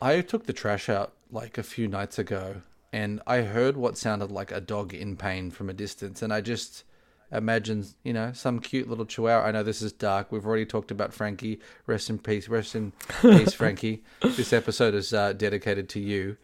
[0.00, 4.30] I took the trash out like a few nights ago and I heard what sounded
[4.30, 6.84] like a dog in pain from a distance and I just
[7.32, 9.46] imagined, you know, some cute little chihuahua.
[9.46, 10.30] I know this is dark.
[10.30, 11.60] We've already talked about Frankie.
[11.86, 12.48] Rest in peace.
[12.48, 14.04] Rest in peace, Frankie.
[14.20, 16.36] This episode is uh, dedicated to you.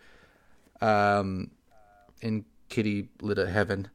[0.81, 1.51] Um,
[2.21, 3.89] in kitty litter heaven.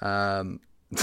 [0.00, 0.60] Um,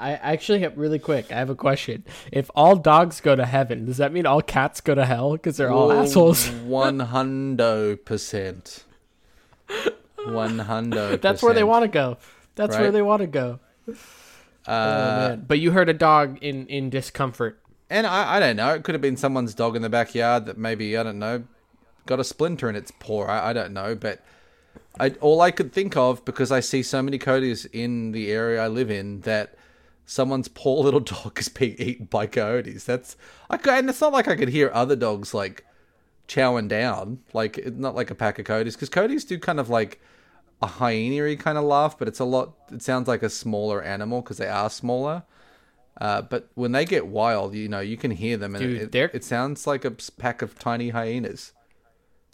[0.00, 1.32] I actually have really quick.
[1.32, 2.04] I have a question.
[2.30, 5.56] If all dogs go to heaven, does that mean all cats go to hell because
[5.56, 6.48] they're all assholes?
[6.64, 8.84] One hundo percent.
[10.24, 11.20] One hundo.
[11.20, 12.16] That's where they want to go.
[12.58, 13.60] That's where they want to go.
[14.66, 15.36] Uh, oh.
[15.36, 17.60] But you heard a dog in in discomfort.
[17.88, 18.74] And I, I don't know.
[18.74, 21.44] It could have been someone's dog in the backyard that maybe I don't know
[22.08, 23.26] got a splinter in its paw.
[23.26, 24.20] I, I don't know, but
[24.98, 28.64] I all I could think of because I see so many coyotes in the area
[28.64, 29.54] I live in that
[30.06, 32.82] someone's poor little dog is being eaten by coyotes.
[32.82, 33.16] That's
[33.48, 35.64] I could, and it's not like I could hear other dogs like
[36.26, 40.00] chowing down, like not like a pack of coyotes because coyotes do kind of like
[40.60, 42.54] a hyena kind of laugh, but it's a lot.
[42.72, 45.22] It sounds like a smaller animal because they are smaller.
[46.00, 49.10] Uh, but when they get wild, you know, you can hear them, and Dude, it,
[49.14, 51.52] it sounds like a pack of tiny hyenas.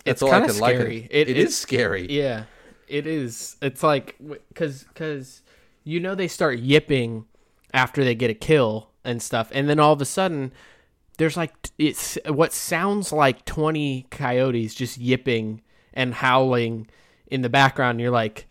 [0.04, 1.08] That's it's kind of scary.
[1.10, 2.06] it it is it's- scary.
[2.10, 2.44] Yeah,
[2.88, 3.56] it is.
[3.62, 4.16] It's like
[4.48, 5.42] because because
[5.82, 7.24] you know they start yipping
[7.72, 10.52] after they get a kill and stuff, and then all of a sudden
[11.16, 15.62] there's like it's what sounds like twenty coyotes just yipping
[15.94, 16.86] and howling
[17.26, 18.00] in the background.
[18.00, 18.46] You're like.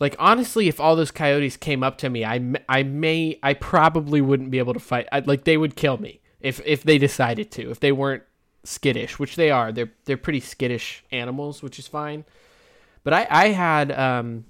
[0.00, 4.20] Like honestly, if all those coyotes came up to me, I I may I probably
[4.20, 5.06] wouldn't be able to fight.
[5.12, 7.70] I, like they would kill me if if they decided to.
[7.70, 8.24] If they weren't
[8.64, 12.24] skittish, which they are, they're they're pretty skittish animals, which is fine.
[13.04, 14.46] But I I had um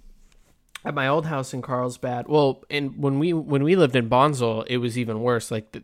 [0.85, 2.28] at my old house in Carlsbad.
[2.28, 5.50] Well, and when we when we lived in Bonsall, it was even worse.
[5.50, 5.83] Like the,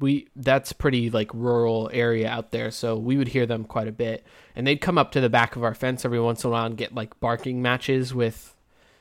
[0.00, 3.92] we that's pretty like rural area out there, so we would hear them quite a
[3.92, 4.24] bit.
[4.54, 6.66] And they'd come up to the back of our fence every once in a while
[6.66, 8.54] and get like barking matches with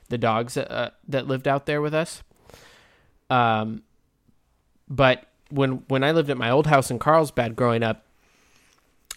[0.10, 2.24] the dogs that, uh, that lived out there with us.
[3.30, 3.84] Um,
[4.88, 8.06] but when when I lived at my old house in Carlsbad growing up,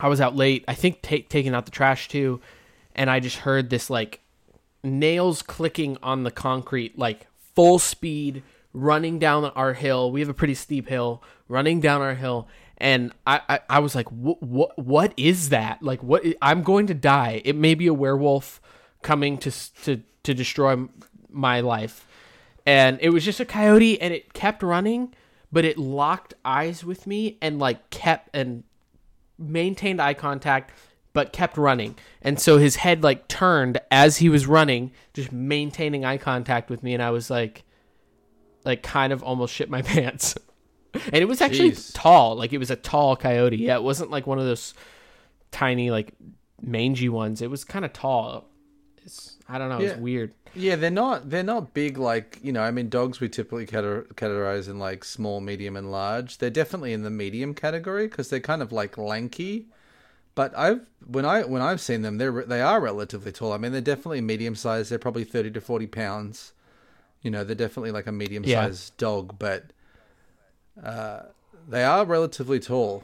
[0.00, 0.64] I was out late.
[0.68, 2.40] I think ta taking out the trash too,
[2.94, 4.20] and I just heard this like
[4.82, 8.42] nails clicking on the concrete, like full speed
[8.74, 10.12] running down our hill.
[10.12, 13.94] We have a pretty steep hill, running down our hill, and I I, I was
[13.94, 15.82] like, what what what is that?
[15.82, 16.22] Like what?
[16.42, 17.40] I'm going to die.
[17.44, 18.60] It may be a werewolf
[19.00, 19.50] coming to
[19.84, 20.86] to to destroy
[21.30, 22.06] my life.
[22.66, 25.14] And it was just a coyote, and it kept running,
[25.52, 28.64] but it locked eyes with me and like kept and
[29.38, 30.72] maintained eye contact
[31.12, 36.04] but kept running and so his head like turned as he was running just maintaining
[36.04, 37.64] eye contact with me and i was like
[38.64, 40.36] like kind of almost shit my pants
[40.94, 41.92] and it was actually Jeez.
[41.94, 44.74] tall like it was a tall coyote yeah it wasn't like one of those
[45.50, 46.12] tiny like
[46.62, 48.46] mangy ones it was kind of tall
[49.02, 52.62] it's i don't know it's weird Yeah, they're not they're not big like you know.
[52.62, 56.38] I mean, dogs we typically categorize in like small, medium, and large.
[56.38, 59.66] They're definitely in the medium category because they're kind of like lanky.
[60.36, 63.52] But I've when I when I've seen them, they're they are relatively tall.
[63.52, 64.90] I mean, they're definitely medium sized.
[64.92, 66.52] They're probably thirty to forty pounds.
[67.24, 69.64] You know, they're definitely like a medium sized dog, but
[70.80, 71.22] uh,
[71.66, 73.02] they are relatively tall.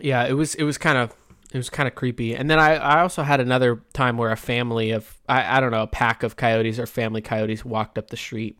[0.00, 1.12] yeah it was it was kind of
[1.52, 2.34] it was kind of creepy.
[2.34, 5.70] And then I, I also had another time where a family of I, I don't
[5.70, 8.58] know a pack of coyotes or family coyotes walked up the street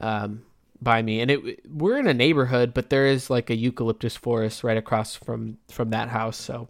[0.00, 0.42] um,
[0.82, 1.20] by me.
[1.20, 5.14] And it we're in a neighborhood but there is like a eucalyptus forest right across
[5.14, 6.36] from from that house.
[6.36, 6.68] So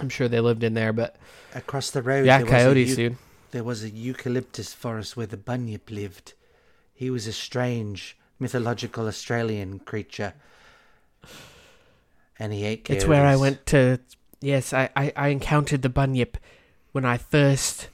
[0.00, 1.16] i'm sure they lived in there but
[1.54, 3.16] Across the road, yeah there, was a coyotes eu- dude
[3.54, 6.32] there was a eucalyptus forest where the bunyip lived.
[6.92, 10.34] He was a strange, mythological Australian creature.
[12.36, 14.00] And he ate it's where i went to
[14.40, 16.36] yes I, I i encountered the bunyip
[16.90, 17.90] when i first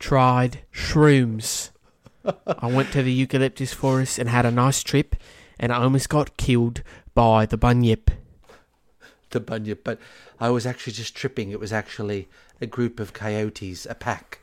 [0.00, 1.70] tried shrooms
[2.48, 5.14] I went to the eucalyptus forest and had a nice trip,
[5.60, 6.82] and I almost got killed
[7.14, 8.10] by the bunyip.
[9.30, 9.98] The bunyip, but
[10.40, 11.50] I was actually just tripping.
[11.50, 12.28] It was actually
[12.62, 14.40] a group of coyotes, a pack.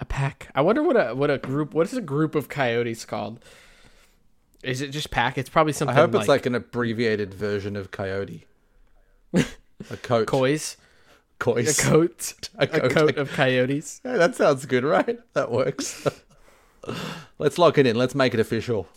[0.00, 0.48] A pack.
[0.54, 1.74] I wonder what a what a group.
[1.74, 3.40] What is a group of coyotes called?
[4.62, 5.36] Is it just pack?
[5.38, 5.96] It's probably something.
[5.96, 8.44] I hope it's like an abbreviated version of coyote.
[9.34, 9.44] a
[10.02, 10.26] coat.
[10.26, 10.76] coys.
[11.38, 11.78] Coys.
[11.78, 12.32] A coat.
[12.58, 12.90] A A coat.
[12.92, 14.00] coat of coyotes.
[14.04, 15.18] Hey, that sounds good, right?
[15.34, 16.06] That works.
[17.38, 17.96] Let's lock it in.
[17.96, 18.88] Let's make it official.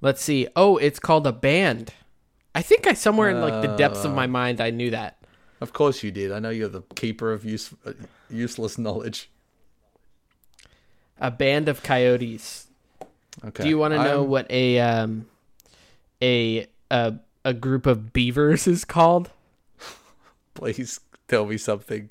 [0.00, 0.48] Let's see.
[0.56, 1.92] Oh, it's called a band.
[2.54, 4.14] I think I somewhere in like the depths of Uh.
[4.14, 5.18] my mind I knew that.
[5.60, 6.30] Of course you did.
[6.32, 7.92] I know you're the keeper of use, uh,
[8.34, 9.30] useless knowledge.
[11.18, 12.66] A band of coyotes.
[13.44, 13.62] Okay.
[13.64, 15.26] Do you want to know I'm- what a um
[16.22, 19.30] a a a group of beavers is called?
[20.54, 22.10] Please tell me something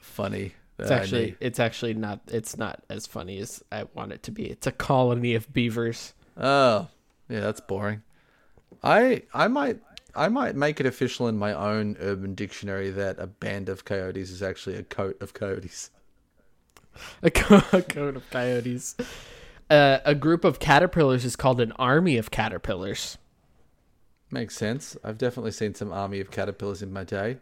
[0.00, 0.54] funny.
[0.78, 4.44] It's actually it's actually not it's not as funny as I want it to be.
[4.46, 6.14] It's a colony of beavers.
[6.36, 6.86] Oh,
[7.28, 8.02] yeah, that's boring.
[8.82, 9.80] I I might
[10.14, 14.30] I might make it official in my own urban dictionary that a band of coyotes
[14.30, 15.90] is actually a coat of coyotes.
[17.22, 18.96] A, co- a coat of coyotes.
[19.70, 23.18] Uh, a group of caterpillars is called an army of caterpillars.
[24.32, 24.96] Makes sense.
[25.04, 27.36] I've definitely seen some army of caterpillars in my day.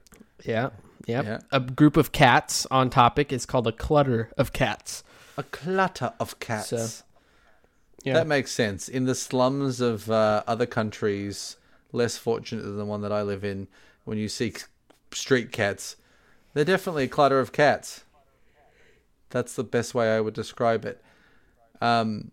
[0.45, 0.71] Yeah.
[1.07, 1.25] Yep.
[1.25, 1.39] Yeah.
[1.53, 5.03] A group of cats on topic is called a clutter of cats.
[5.39, 6.69] A clutter of cats.
[6.69, 6.87] So,
[8.05, 8.13] Yeah.
[8.15, 8.89] That makes sense.
[8.91, 11.57] In the slums of uh, other countries,
[11.97, 13.69] less fortunate than the one that I live in,
[14.05, 14.55] when you see
[15.13, 15.97] street cats,
[16.55, 18.05] they're definitely a clutter of cats.
[19.31, 21.03] That's the best way I would describe it.
[21.81, 22.31] Um,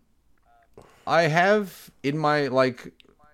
[1.06, 2.92] I have in my like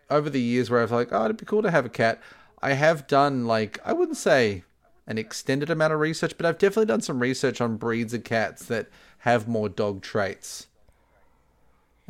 [0.08, 2.20] over the years where I've like, oh, it'd be cool to have a cat.
[2.62, 4.64] I have done like I wouldn't say
[5.06, 8.64] an extended amount of research, but I've definitely done some research on breeds of cats
[8.66, 8.88] that
[9.18, 10.66] have more dog traits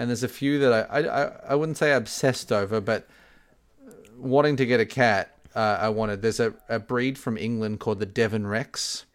[0.00, 3.06] and there's a few that I, I I I wouldn't say obsessed over, but
[4.20, 6.22] wanting to get a cat, uh, I wanted.
[6.22, 9.06] There's a, a breed from England called the Devon Rex.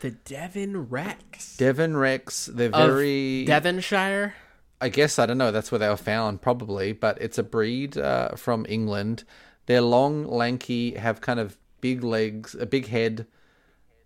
[0.00, 1.56] The Devon Rex.
[1.56, 2.46] Devon Rex.
[2.46, 3.44] They're Of very.
[3.44, 4.34] Devonshire.
[4.80, 5.52] I guess I don't know.
[5.52, 6.92] That's where they were found, probably.
[6.92, 9.24] But it's a breed uh, from England.
[9.66, 13.26] They're long, lanky, have kind of big legs, a big head,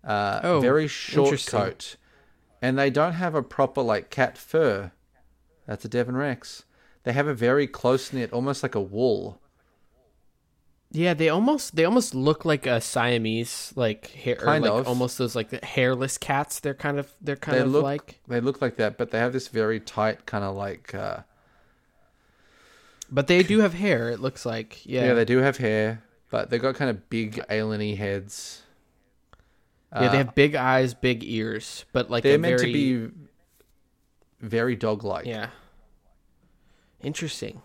[0.03, 1.95] uh, Oh, very short coat,
[2.61, 4.91] and they don't have a proper like cat fur.
[5.65, 6.63] That's a Devon Rex.
[7.03, 9.41] They have a very close knit, almost like a wool.
[10.91, 14.87] Yeah, they almost they almost look like a Siamese like hair, Kind like of.
[14.87, 16.59] almost those like hairless cats.
[16.59, 19.19] They're kind of they're kind they of look like, they look like that, but they
[19.19, 20.95] have this very tight kind of like.
[20.95, 21.19] Uh,
[23.11, 24.09] but they do have hair.
[24.09, 25.07] It looks like yeah.
[25.07, 25.13] yeah.
[25.13, 28.63] they do have hair, but they've got kind of big alieny heads.
[29.93, 33.09] Yeah, they have big eyes, big ears, but like They're meant very, to be
[34.41, 35.25] very dog-like.
[35.25, 35.49] yeah.
[37.01, 37.61] Interesting.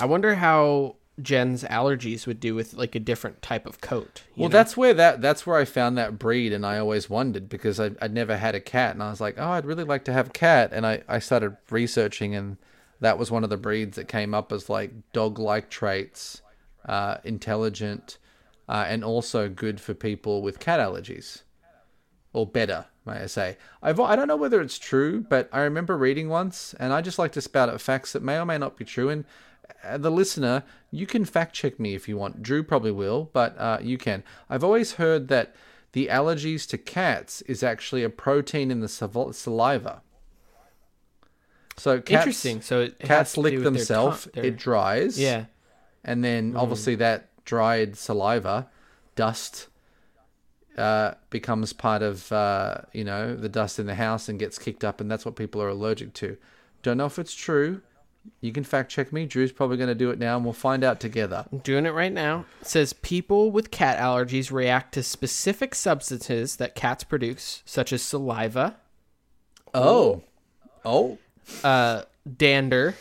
[0.00, 4.22] I wonder how Jen's allergies would do with like a different type of coat.
[4.36, 4.52] Well, know?
[4.52, 7.90] that's where that that's where I found that breed, and I always wondered because I,
[8.00, 10.28] I'd never had a cat, and I was like, oh, I'd really like to have
[10.28, 12.56] a cat, and I, I started researching, and
[13.00, 16.42] that was one of the breeds that came up as like dog-like traits,
[16.86, 18.18] uh, intelligent,
[18.68, 21.42] uh, and also good for people with cat allergies,
[22.32, 23.56] or better, may I say.
[23.82, 27.18] I've, I don't know whether it's true, but I remember reading once, and I just
[27.18, 29.24] like to spout out facts that may or may not be true, and
[29.96, 32.42] the listener, you can fact check me if you want.
[32.42, 34.22] Drew probably will, but uh, you can.
[34.48, 35.54] I've always heard that
[35.92, 40.02] the allergies to cats is actually a protein in the saliva-.
[41.76, 42.60] So cats, interesting.
[42.60, 45.46] So it cats lick themselves, it dries, yeah.
[46.04, 48.68] and then obviously that dried saliva,
[49.16, 49.68] dust,
[50.76, 54.84] uh, becomes part of uh, you know the dust in the house and gets kicked
[54.84, 56.36] up, and that's what people are allergic to.
[56.82, 57.82] Don't know if it's true.
[58.42, 59.26] You can fact check me.
[59.26, 61.46] Drew's probably going to do it now, and we'll find out together.
[61.52, 62.44] I'm doing it right now.
[62.60, 68.02] It says people with cat allergies react to specific substances that cats produce, such as
[68.02, 68.76] saliva,
[69.72, 70.22] Oh,
[70.84, 71.18] oh,
[71.62, 72.02] uh,
[72.36, 72.94] dander,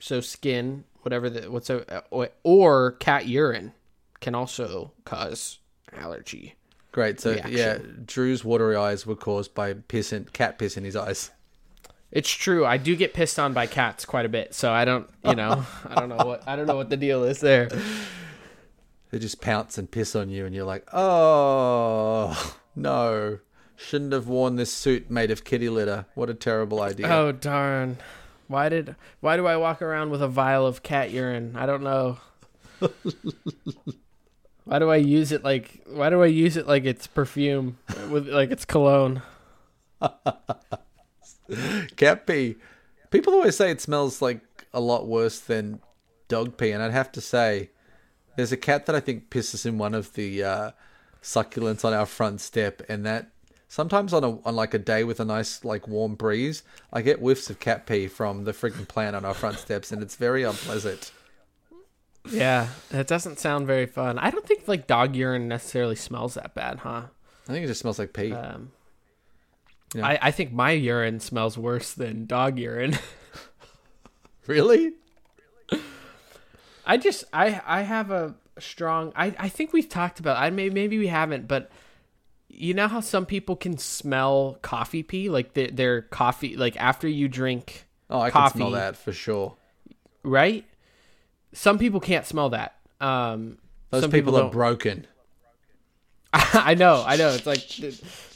[0.00, 3.72] so skin, whatever the what's a, or, or cat urine
[4.20, 5.58] can also cause
[5.92, 6.54] allergy.
[6.90, 7.20] great.
[7.20, 7.52] So Reaction.
[7.56, 11.30] yeah, Drew's watery eyes were caused by piss in, cat piss in his eyes.
[12.12, 12.64] It's true.
[12.64, 15.64] I do get pissed on by cats quite a bit, so I don't, you know,
[15.88, 17.68] I don't know what I don't know what the deal is there.
[19.10, 23.38] They just pounce and piss on you, and you're like, oh no,
[23.76, 26.06] shouldn't have worn this suit made of kitty litter.
[26.14, 27.08] What a terrible idea.
[27.08, 27.98] Oh darn.
[28.48, 31.56] Why did why do I walk around with a vial of cat urine?
[31.56, 32.18] I don't know.
[34.64, 37.78] why do I use it like why do I use it like it's perfume
[38.10, 39.22] with like it's cologne?
[41.96, 42.56] Cat pee.
[43.10, 44.40] People always say it smells like
[44.72, 45.80] a lot worse than
[46.28, 47.70] dog pee, and I'd have to say,
[48.36, 50.70] there's a cat that I think pisses in one of the uh,
[51.22, 53.30] succulents on our front step, and that
[53.68, 57.18] sometimes on a on like a day with a nice like warm breeze, I get
[57.18, 60.42] whiffs of cat pee from the freaking plant on our front steps, and it's very
[60.42, 61.12] unpleasant.
[62.30, 64.18] Yeah, that doesn't sound very fun.
[64.18, 67.02] I don't think like dog urine necessarily smells that bad, huh?
[67.48, 68.32] I think it just smells like pee.
[68.32, 68.72] Um,
[69.94, 70.06] Yeah.
[70.06, 72.98] I, I think my urine smells worse than dog urine.
[74.46, 74.92] really?
[76.86, 80.70] I just I I have a strong I I think we've talked about I may
[80.70, 81.70] maybe we haven't but
[82.48, 87.08] you know how some people can smell coffee pee like their their coffee like after
[87.08, 89.56] you drink Oh, I coffee can smell that for sure.
[90.22, 90.64] right
[91.52, 93.58] some people can't smell that um
[93.90, 95.06] Those some people, are broken.
[96.54, 97.30] I know I know.
[97.30, 97.66] It's like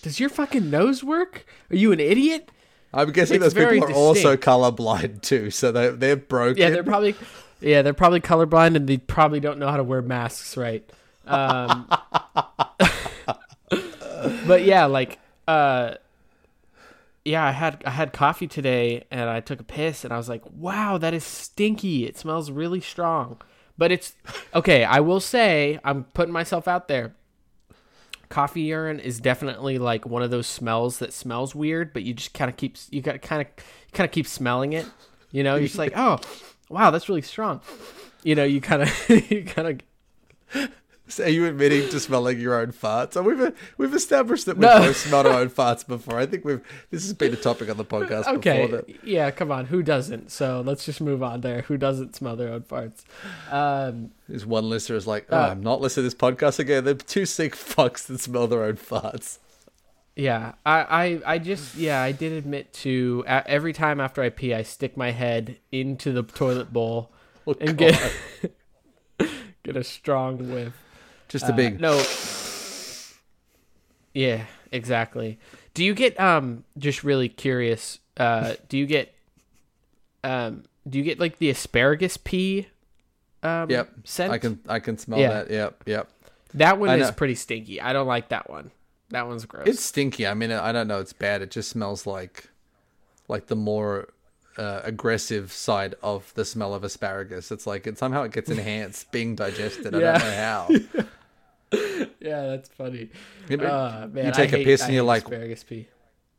[0.02, 1.44] does your fucking nose work?
[1.70, 2.50] Are you an idiot?
[2.94, 6.56] I'm guessing It's those people are also colorblind too, so they they're broken.
[6.60, 7.14] yeah they're probably
[7.60, 10.88] yeah they're probably colorblind and they probably don't know how to wear masks right?
[11.26, 11.86] Um
[14.46, 15.94] but yeah like uh
[17.24, 20.28] yeah i had i had coffee today and i took a piss and i was
[20.28, 22.06] like wow that is stinky.
[22.06, 23.40] It smells really strong.
[23.78, 24.14] But it's
[24.54, 27.14] okay i will say i'm putting myself out there
[28.30, 32.32] coffee urine is definitely like one of those smells that smells weird but you just
[32.32, 33.48] kind of keep you got kind of
[33.92, 34.86] kind of keep smelling it
[35.32, 35.56] you know?
[35.56, 36.18] You're just like oh
[36.68, 37.60] wow that's really strong.
[38.22, 39.82] You know you kind of you kind
[40.54, 40.70] of
[41.10, 43.16] So are you admitting to smelling your own farts?
[43.16, 44.78] And we've we've established that we've No.
[44.78, 46.18] both smelled our own farts before.
[46.18, 48.76] I think we've this has been a topic on the podcast okay before.
[48.82, 52.36] That, yeah come on who doesn't so let's just move on there who doesn't smell
[52.36, 53.02] their own farts
[53.52, 56.84] um this one listener is like, oh, Uh, I'm not listening to this podcast again.
[56.84, 59.38] They're two sick fucks that smell their own farts.
[60.16, 60.80] Yeah, I,
[61.24, 64.96] I, I just, yeah, I did admit to every time after I pee, I stick
[64.96, 67.10] my head into the toilet bowl
[67.46, 67.98] Oh, and God.
[68.42, 68.54] get
[69.64, 70.74] Get a strong whiff.
[71.30, 71.80] Just a Uh, big.
[71.80, 72.02] no.
[74.12, 75.38] Yeah, exactly.
[75.74, 77.98] Do you get um just really curious?
[78.16, 79.14] Uh, do you get
[80.24, 82.66] um do you get like the asparagus pee?
[83.42, 83.90] Um, Yep.
[84.04, 84.32] Scent?
[84.32, 85.28] I can I can smell Yeah.
[85.44, 85.50] that.
[85.50, 85.82] Yep.
[85.86, 86.08] Yep.
[86.54, 87.12] That one I is know.
[87.12, 87.80] pretty stinky.
[87.80, 88.72] I don't like that one.
[89.10, 89.66] That one's gross.
[89.68, 90.26] It's stinky.
[90.26, 90.98] I mean, I don't know.
[91.00, 91.42] It's bad.
[91.42, 92.48] It just smells like,
[93.28, 94.08] like the more
[94.56, 97.50] uh, aggressive side of the smell of asparagus.
[97.52, 99.94] It's like it somehow it gets enhanced being digested.
[99.94, 100.68] I don't know how.
[102.20, 103.10] yeah, that's funny.
[103.48, 105.88] You Uh, man, you take I a hate- piss and you're like, asparagus pee.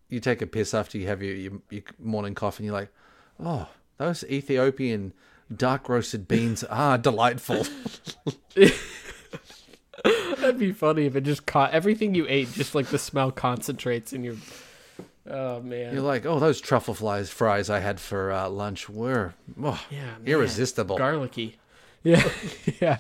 [0.09, 2.89] you take a piss after you have your, your, your morning coffee, and you're like,
[3.39, 3.67] oh,
[3.97, 5.13] those Ethiopian
[5.55, 7.65] dark roasted beans are delightful.
[10.03, 14.11] That'd be funny if it just caught everything you ate, just like the smell concentrates
[14.13, 14.35] in your.
[15.29, 15.93] Oh man.
[15.93, 19.99] You're like, oh, those truffle flies fries I had for uh, lunch were oh, yeah,
[20.01, 20.21] man.
[20.25, 20.97] irresistible.
[20.97, 21.57] garlicky.
[22.03, 22.27] Yeah,
[22.81, 22.97] yeah.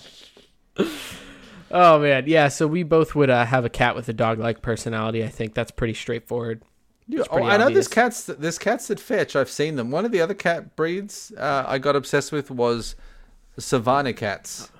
[1.71, 2.49] Oh man, yeah.
[2.49, 5.23] So we both would uh, have a cat with a dog-like personality.
[5.23, 6.61] I think that's pretty straightforward.
[7.07, 8.23] Yeah, oh, I know there's cats.
[8.23, 9.35] There's cats that fetch.
[9.35, 9.91] I've seen them.
[9.91, 12.95] One of the other cat breeds uh, I got obsessed with was
[13.57, 14.71] Savannah cats.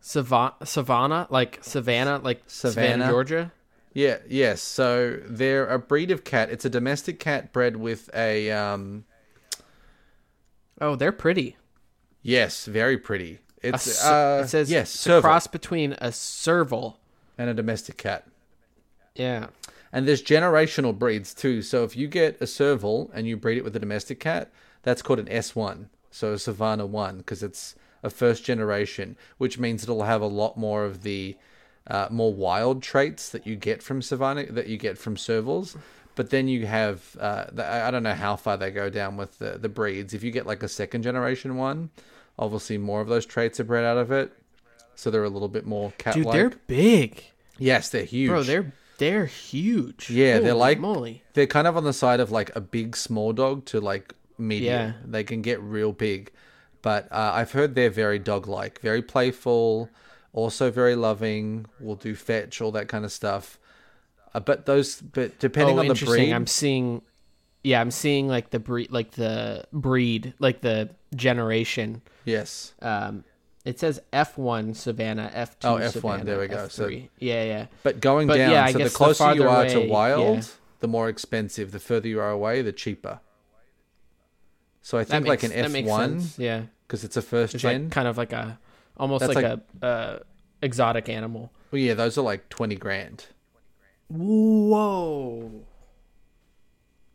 [0.00, 3.08] Savannah, Savannah, like Savannah, like Savannah, Savannah.
[3.08, 3.52] Georgia.
[3.94, 4.62] Yeah, yes.
[4.62, 6.50] So they're a breed of cat.
[6.50, 9.04] It's a domestic cat bred with a um.
[10.80, 11.56] Oh, they're pretty.
[12.22, 13.40] Yes, very pretty.
[13.62, 16.98] It's uh, it says yes, it's a cross between a serval.
[17.38, 18.26] and a domestic cat.
[19.14, 19.46] Yeah.
[19.92, 21.62] And there's generational breeds too.
[21.62, 24.50] So if you get a serval and you breed it with a domestic cat,
[24.82, 25.86] that's called an S1.
[26.10, 30.56] So a Savannah 1 because it's a first generation, which means it'll have a lot
[30.56, 31.36] more of the
[31.86, 35.76] uh, more wild traits that you get from Savannah that you get from servals.
[36.14, 39.16] But then you have uh, the, I I don't know how far they go down
[39.16, 40.12] with the the breeds.
[40.14, 41.90] If you get like a second generation one,
[42.38, 44.32] obviously more of those traits are bred out of it.
[44.94, 46.34] So they're a little bit more cat Dude, like.
[46.34, 47.24] they're big,
[47.58, 48.28] yes, they're huge.
[48.28, 48.42] bro.
[48.42, 50.10] They're they're huge.
[50.10, 51.22] Yeah, they're like moly.
[51.32, 54.72] they're kind of on the side of like a big small dog to like medium.
[54.72, 54.92] Yeah.
[55.04, 56.30] They can get real big,
[56.82, 59.88] but uh, I've heard they're very dog-like, very playful,
[60.32, 61.66] also very loving.
[61.80, 63.58] Will do fetch, all that kind of stuff.
[64.34, 67.02] Uh, but those, but depending oh, on the breed, I'm seeing.
[67.64, 72.02] Yeah, I'm seeing like the breed, like the breed, like the generation.
[72.24, 73.24] yes, Um,
[73.64, 76.68] it says F1 Savannah, F2 Oh, F1, Savannah, there we go.
[76.68, 77.08] So- F3.
[77.18, 77.66] yeah, yeah.
[77.82, 78.50] but going But down.
[78.50, 80.42] yeah, I so the guess the closer you farther are to wild, yeah.
[80.80, 81.70] the more expensive.
[81.72, 83.20] The further you are away, the cheaper.
[84.82, 86.22] So I think makes, like an F one.
[86.36, 87.84] Yeah, because it's a first it's gen.
[87.84, 88.58] like kind of like a
[88.96, 90.18] almost That's like, like- a uh,
[90.60, 91.52] exotic animal.
[91.70, 93.26] well, yeah, those are like twenty grand.
[94.08, 95.50] Whoa,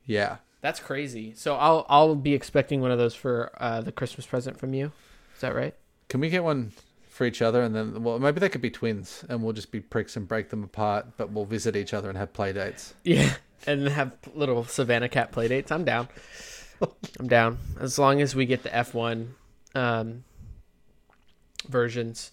[0.06, 0.38] Yeah.
[0.68, 1.32] That's crazy.
[1.34, 4.92] So I'll I'll be expecting one of those for uh, the Christmas present from you.
[5.34, 5.74] Is that right?
[6.10, 6.74] Can we get one
[7.08, 9.80] for each other and then well maybe they could be twins and we'll just be
[9.80, 12.94] pricks and break them apart, but we'll visit each other and have play dates.
[13.06, 13.34] Yeah,
[13.66, 15.72] and have little Savannah cat play dates.
[15.72, 16.10] I'm down.
[17.18, 19.30] I'm down as long as we get the F1
[19.74, 20.26] um,
[21.70, 22.32] versions.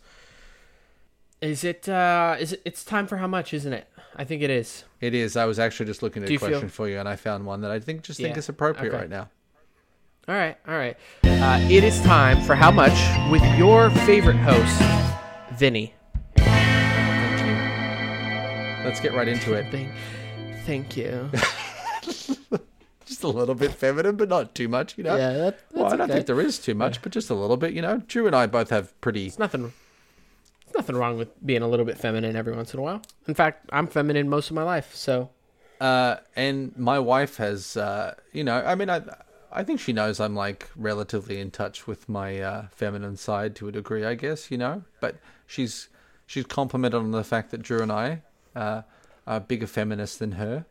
[1.45, 1.87] Is it?
[1.91, 2.63] Uh, is it?
[2.65, 3.87] It's time for how much, isn't it?
[4.17, 4.85] I think it is.
[5.03, 5.37] It is.
[5.37, 7.45] I was actually just looking at a you feel- question for you and I found
[7.45, 8.99] one that I think just think Yeah, is appropriate okay.
[9.03, 9.29] right now.
[10.27, 10.97] All right, all right.
[11.23, 12.99] Uh, it is time for how much
[13.31, 14.81] with your favorite host,
[15.59, 15.93] Vinny.
[16.39, 18.87] Thank you.
[18.89, 19.71] Let's get right into it.
[19.71, 19.91] Thank,
[20.65, 21.31] thank you.
[23.05, 25.15] Just a little bit feminine, but not too much, you know.
[25.15, 26.15] Yeah, that, that's well, I don't okay.
[26.15, 27.99] think there is too much, but just a little bit, you know.
[28.09, 29.75] Drew and I both have pretty It's nothing.
[30.77, 33.03] Nothing wrong with being a little bit feminine every once in a while.
[33.29, 35.31] In fact, I'm feminine most of my life, so
[35.81, 39.03] Uh, and my wife has, uh, you know, I mean, I,
[39.53, 43.69] I think she knows I'm like relatively in touch with my uh, feminine side to
[43.69, 44.83] a degree, I guess, you know.
[45.01, 45.17] But
[45.47, 45.89] she's
[46.27, 48.23] she's complimented on the fact that Drew and I
[48.57, 48.83] uh,
[49.27, 50.65] are bigger feminists than her.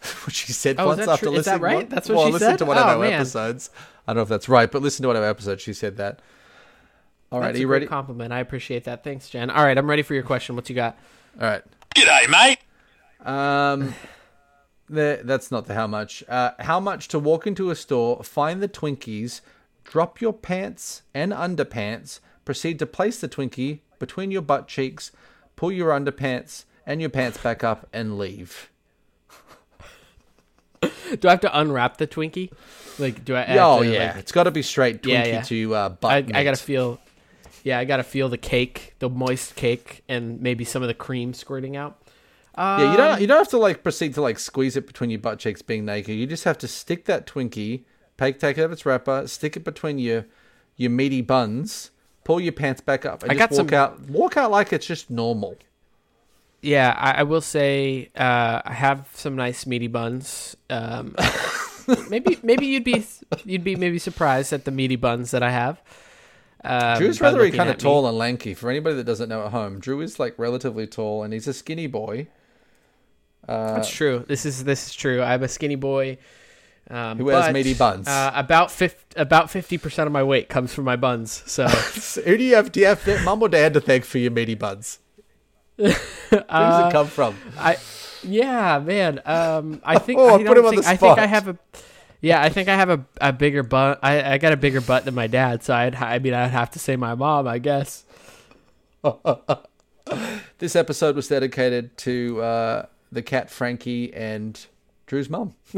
[0.26, 1.34] Which she said Oh, once after true?
[1.36, 1.76] Is that listening.
[1.78, 1.90] right?
[1.90, 2.58] That's what well, she listen said?
[2.58, 3.12] to one of Oh, our man.
[3.14, 3.70] episodes.
[4.06, 5.62] I don't know if that's right, but listen to one of our episodes.
[5.62, 6.20] She said that.
[7.30, 7.86] All right, that's are you great ready?
[7.86, 8.32] compliment.
[8.32, 9.04] I appreciate that.
[9.04, 9.50] Thanks, Jen.
[9.50, 10.56] All right, I'm ready for your question.
[10.56, 10.96] What you got?
[11.40, 11.62] All right.
[11.94, 12.58] G'day, mate.
[13.26, 13.94] Um,
[14.88, 16.24] the, that's not the how much.
[16.28, 19.40] Uh, how much to walk into a store, find the Twinkies,
[19.84, 25.12] drop your pants and underpants, proceed to place the Twinkie between your butt cheeks,
[25.56, 28.70] pull your underpants and your pants back up, and leave.
[30.80, 32.52] Do I have to unwrap the Twinkie?
[32.98, 33.40] Like, do I?
[33.40, 35.42] I have oh to, yeah, like- it's got to be straight Twinkie Yeah, yeah.
[35.42, 36.12] to uh, butt.
[36.12, 37.00] I, I gotta feel.
[37.68, 41.34] Yeah, I gotta feel the cake, the moist cake, and maybe some of the cream
[41.34, 42.00] squirting out.
[42.56, 45.10] Yeah, you Um, don't you don't have to like proceed to like squeeze it between
[45.10, 46.14] your butt cheeks being naked.
[46.16, 47.82] You just have to stick that Twinkie,
[48.16, 50.24] take take it out of its wrapper, stick it between your
[50.76, 51.90] your meaty buns,
[52.24, 54.00] pull your pants back up and I just got walk some- out.
[54.10, 55.56] Walk out like it's just normal.
[56.62, 60.56] Yeah, I, I will say uh, I have some nice meaty buns.
[60.70, 61.14] Um,
[62.10, 63.04] maybe maybe you'd be
[63.44, 65.80] you'd be maybe surprised at the meaty buns that I have.
[66.68, 67.80] Um, Drew's rather kind of me.
[67.82, 68.52] tall and lanky.
[68.54, 71.54] For anybody that doesn't know at home, Drew is like relatively tall and he's a
[71.54, 72.28] skinny boy
[73.46, 74.24] That's true.
[74.28, 75.22] This is this is true.
[75.22, 76.18] I'm a skinny boy.
[76.90, 78.08] Um, Who has but, meaty buns.
[78.08, 81.42] Uh, about fif- about fifty percent of my weight comes from my buns.
[81.46, 81.66] So
[82.24, 82.72] who do you have?
[82.72, 84.98] Do you have mum or dad to thank for your meaty buns?
[85.76, 85.90] Where
[86.30, 87.36] does Uh, it come from?
[87.58, 87.76] I,
[88.22, 89.20] yeah, man.
[89.24, 91.58] Um, I think Oh, I put don't him on the I think I have a.
[92.20, 94.00] Yeah, I think I have a, a bigger butt.
[94.02, 96.70] I, I got a bigger butt than my dad, so I'd I mean I'd have
[96.72, 98.04] to say my mom, I guess.
[100.58, 104.58] This episode was dedicated to uh, the cat Frankie and
[105.06, 105.54] Drew's mom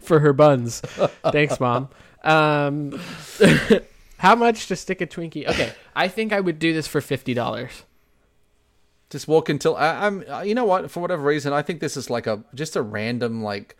[0.00, 0.80] for her buns.
[1.32, 1.88] Thanks, mom.
[2.22, 2.98] Um,
[4.18, 5.48] how much to stick a Twinkie?
[5.48, 7.82] Okay, I think I would do this for fifty dollars.
[9.10, 10.24] Just walk until I, I'm.
[10.28, 10.90] uh, You know what?
[10.90, 13.76] For whatever reason, I think this is like a just a random like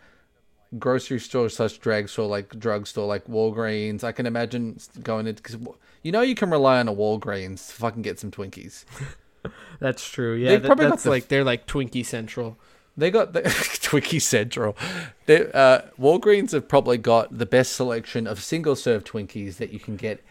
[0.79, 4.03] grocery store slash drugstore, like drugstore, like Walgreens.
[4.03, 5.57] I can imagine going into because
[6.03, 8.85] you know you can rely on a Walgreens to fucking get some Twinkies.
[9.79, 10.33] That's true.
[10.35, 12.57] Yeah, that- probably got that's the- like they're like Twinkie Central.
[12.97, 14.77] They got the Twinkie Central.
[15.25, 19.79] They, uh, Walgreens have probably got the best selection of single serve Twinkies that you
[19.79, 20.23] can get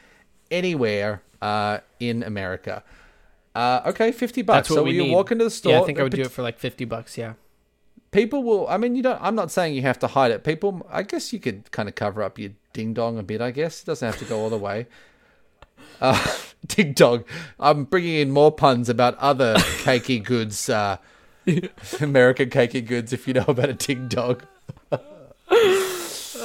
[0.51, 2.83] anywhere uh, in America.
[3.55, 4.69] Uh, okay, fifty bucks.
[4.69, 5.13] So you need.
[5.13, 5.73] walk into the store.
[5.73, 7.17] Yeah, I think I would do it for like fifty bucks.
[7.19, 7.35] Yeah.
[8.15, 10.45] People will i mean you don't i'm not saying you have to hide it.
[10.45, 13.51] People i guess you could kind of cover up your ding dong a bit i
[13.51, 13.83] guess.
[13.83, 14.87] It doesn't have to go all the way.
[16.01, 16.25] Uh,
[16.67, 17.25] ding dong.
[17.59, 20.99] I'm bringing in more puns about other cakey goods uh,
[22.01, 24.41] american cakey goods if you know about a ding dong.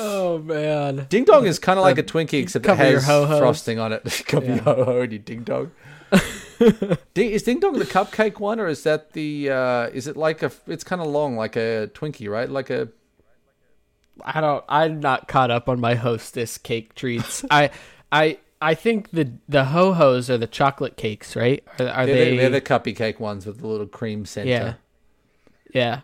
[0.02, 1.06] Oh man.
[1.10, 4.24] ding dong is kind of like a twinkie except it has frosting on it.
[4.28, 5.72] Cover your ho-ho and your ding dong
[7.16, 10.52] is ding dong the cupcake one or is that the uh is it like a
[10.68, 12.90] it's kind of long like a twinkie right like a
[14.24, 14.64] I don't.
[14.68, 17.46] I'm not caught up on my hostess cake treats.
[17.52, 17.72] I,
[18.12, 21.64] I, I think the the ho hos are the chocolate cakes, right?
[21.80, 22.32] Are, are they're, they?
[22.32, 24.74] the, they're the cuppy cake ones with the little cream center yeah,
[25.74, 26.02] yeah.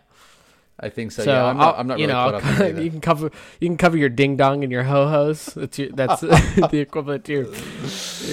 [0.78, 1.24] I think so.
[1.24, 1.78] So yeah, I'm not.
[1.78, 3.30] I'm not you really know, caught I'll up co- you can cover
[3.60, 5.46] you can cover your ding dong and your ho hos.
[5.46, 7.46] That's your, that's the equivalent to your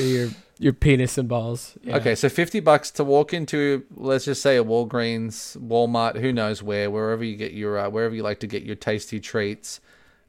[0.01, 0.29] your
[0.59, 1.77] your penis and balls.
[1.83, 1.97] Yeah.
[1.97, 6.61] Okay, so fifty bucks to walk into, let's just say a Walgreens, Walmart, who knows
[6.61, 9.79] where, wherever you get your, uh, wherever you like to get your tasty treats.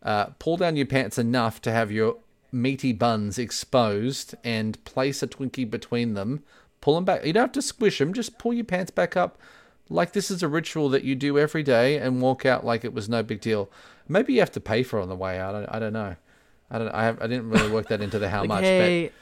[0.03, 2.17] Uh, pull down your pants enough to have your
[2.53, 6.43] meaty buns exposed, and place a Twinkie between them.
[6.81, 7.25] Pull them back.
[7.25, 8.13] You don't have to squish them.
[8.13, 9.39] Just pull your pants back up,
[9.89, 12.93] like this is a ritual that you do every day, and walk out like it
[12.93, 13.71] was no big deal.
[14.07, 15.55] Maybe you have to pay for it on the way out.
[15.55, 16.17] I, I don't know.
[16.71, 16.89] I don't.
[16.89, 18.65] I, have, I didn't really work that into the how Like, much.
[18.65, 19.13] hey,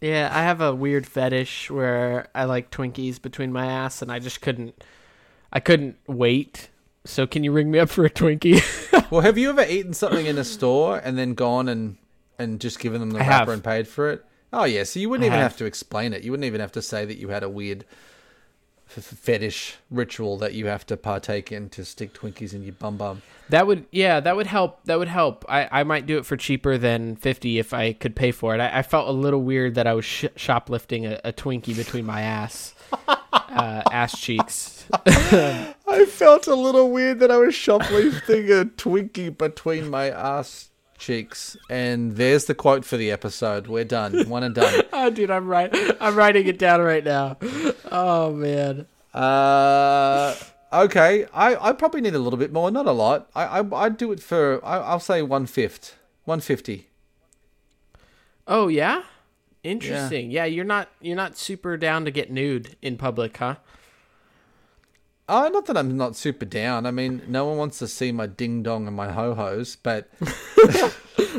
[0.00, 4.18] yeah, I have a weird fetish where I like Twinkies between my ass, and I
[4.18, 4.82] just couldn't,
[5.52, 6.68] I couldn't wait.
[7.06, 8.62] So can you ring me up for a Twinkie?
[9.10, 11.98] Well, have you ever eaten something in a store and then gone and
[12.38, 13.48] and just given them the I wrapper have.
[13.50, 14.24] and paid for it?
[14.52, 15.52] Oh yeah, so you wouldn't I even have.
[15.52, 15.58] have.
[15.58, 16.22] to explain it.
[16.24, 17.84] You wouldn't even have to say that you had a weird
[18.96, 22.96] f- fetish ritual that you have to partake in to stick Twinkies in your bum
[22.96, 23.22] bum.
[23.50, 24.84] That would yeah, that would help.
[24.84, 25.44] That would help.
[25.48, 28.60] I, I might do it for cheaper than fifty if I could pay for it.
[28.60, 32.06] I, I felt a little weird that I was sh- shoplifting a, a Twinkie between
[32.06, 32.74] my ass,
[33.08, 34.86] uh, ass cheeks.
[35.06, 41.56] I felt a little weird that I was shoplifting a Twinkie between my ass cheeks.
[41.68, 43.66] And there's the quote for the episode.
[43.66, 44.28] We're done.
[44.28, 44.82] One and done.
[44.92, 45.70] oh, dude, I'm right.
[46.00, 47.36] I'm writing it down right now.
[47.96, 48.86] Oh man.
[49.14, 50.34] Uh,
[50.72, 51.26] okay.
[51.32, 53.30] I, I probably need a little bit more, not a lot.
[53.36, 56.88] I I I'd do it for I, I'll say one fifth, one fifty.
[58.48, 59.04] Oh yeah.
[59.62, 60.32] Interesting.
[60.32, 60.44] Yeah.
[60.44, 63.56] you're not you're not super down to get nude in public, huh?
[65.28, 66.84] Oh, not that I'm not super down.
[66.84, 70.10] I mean, no one wants to see my ding dong and my ho hos, but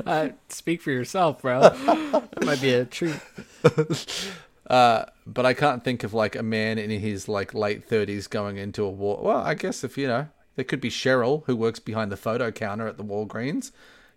[0.06, 1.62] Uh, speak for yourself, bro.
[1.62, 3.16] that might be a treat.
[4.70, 8.58] uh, but I can't think of like a man in his like late thirties going
[8.58, 9.20] into a war.
[9.22, 12.52] Well, I guess if you know, there could be Cheryl who works behind the photo
[12.52, 13.72] counter at the Walgreens.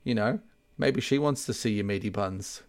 [0.05, 0.39] You know,
[0.79, 2.63] maybe she wants to see your meaty buns,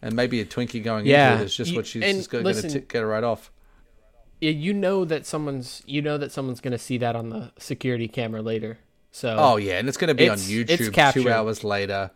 [0.00, 2.44] and maybe a Twinkie going Yeah, into it is just you- what she's just going
[2.44, 3.50] to listen- get her right off.
[4.40, 8.06] Yeah, you know that someone's you know that someone's gonna see that on the security
[8.06, 8.78] camera later.
[9.10, 12.10] So Oh yeah, and it's going to be on YouTube two hours later.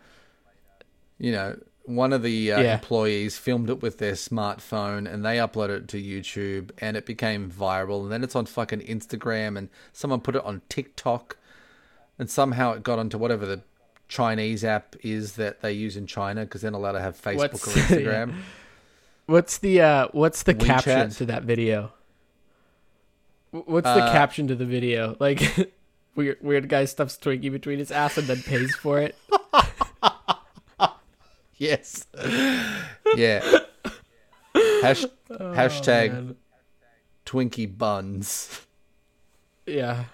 [1.19, 2.75] You know, one of the uh, Yeah.
[2.75, 7.51] employees filmed it with their smartphone, and they uploaded it to YouTube, and it became
[7.51, 8.03] viral.
[8.03, 11.37] And then it's on fucking Instagram, and someone put it on TikTok,
[12.19, 13.63] and somehow it got onto whatever the
[14.09, 17.37] Chinese app is that they use in China because they're not allowed to have Facebook
[17.53, 18.35] What's- or Instagram.
[19.27, 21.93] What's the uh what's the caption to that video?
[23.51, 25.17] What's the Uh, caption to the video?
[25.21, 25.73] Like
[26.17, 29.15] weird weird guy stuffs Twinkie between his ass and then pays for it.
[31.63, 32.07] Yes.
[33.17, 33.59] yeah.
[34.83, 36.37] Hash, hashtag Oh, man.
[37.25, 38.67] Twinkie buns.
[39.65, 40.05] Yeah.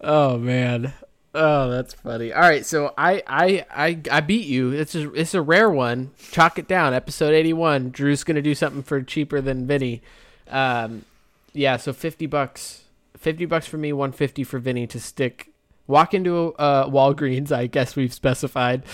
[0.00, 0.94] Oh man.
[1.34, 2.32] Oh, that's funny.
[2.32, 4.72] All right, so I I I, I beat you.
[4.72, 6.12] It's a it's a rare one.
[6.32, 6.94] Chalk it down.
[6.94, 7.90] Episode eighty one.
[7.90, 10.00] Drew's gonna do something for cheaper than Vinny.
[10.48, 11.04] Um,
[11.52, 11.76] yeah.
[11.76, 12.84] So fifty bucks.
[13.18, 13.92] Fifty bucks for me.
[13.92, 15.52] One fifty for Vinny to stick.
[15.86, 17.52] Walk into uh, Walgreens.
[17.52, 18.84] I guess we've specified.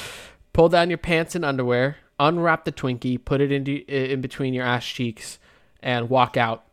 [0.53, 1.96] Pull down your pants and underwear.
[2.18, 3.22] Unwrap the Twinkie.
[3.22, 5.38] Put it into in between your ass cheeks,
[5.80, 6.64] and walk out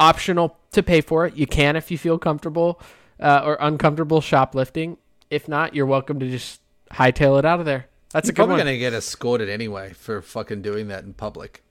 [0.00, 1.36] optional to pay for it.
[1.36, 2.80] You can if you feel comfortable
[3.20, 4.96] uh, or uncomfortable shoplifting.
[5.30, 6.60] If not, you're welcome to just
[6.92, 7.86] hightail it out of there.
[8.10, 8.60] That's You're a good probably one.
[8.64, 11.62] going to get escorted anyway for fucking doing that in public.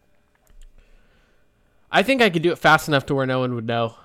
[1.92, 3.96] I think I could do it fast enough to where no one would know.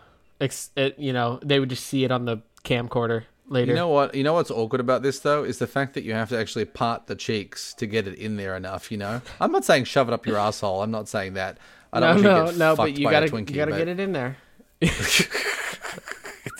[0.40, 3.70] Ex- it, you know, they would just see it on the camcorder later.
[3.70, 4.14] You know what?
[4.14, 6.64] You know what's awkward about this though is the fact that you have to actually
[6.64, 8.90] part the cheeks to get it in there enough.
[8.90, 10.82] You know, I'm not saying shove it up your asshole.
[10.82, 11.58] I'm not saying that.
[11.92, 13.56] I no, don't want no, you to get no, fucked but you gotta Twinkie, you
[13.56, 14.36] gotta but get it in there.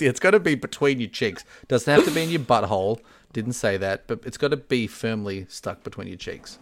[0.00, 1.44] It's got to be between your cheeks.
[1.68, 3.00] Doesn't have to be in your butthole.
[3.32, 6.58] Didn't say that, but it's got to be firmly stuck between your cheeks.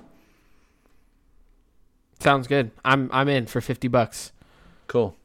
[2.21, 2.71] Sounds good.
[2.85, 4.33] I'm I'm in for fifty bucks.
[4.87, 5.17] Cool.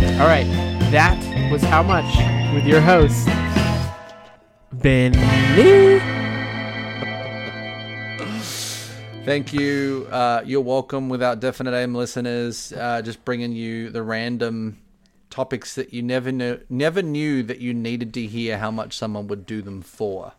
[0.00, 0.46] All right,
[0.90, 1.18] that
[1.50, 2.14] was how much
[2.54, 3.26] with your host
[4.72, 5.18] Vinny.
[9.24, 10.06] Thank you.
[10.10, 11.08] Uh, you're welcome.
[11.08, 14.78] Without definite aim, listeners, uh, just bringing you the random
[15.30, 19.26] topics that you never knew, never knew that you needed to hear how much someone
[19.28, 20.32] would do them for.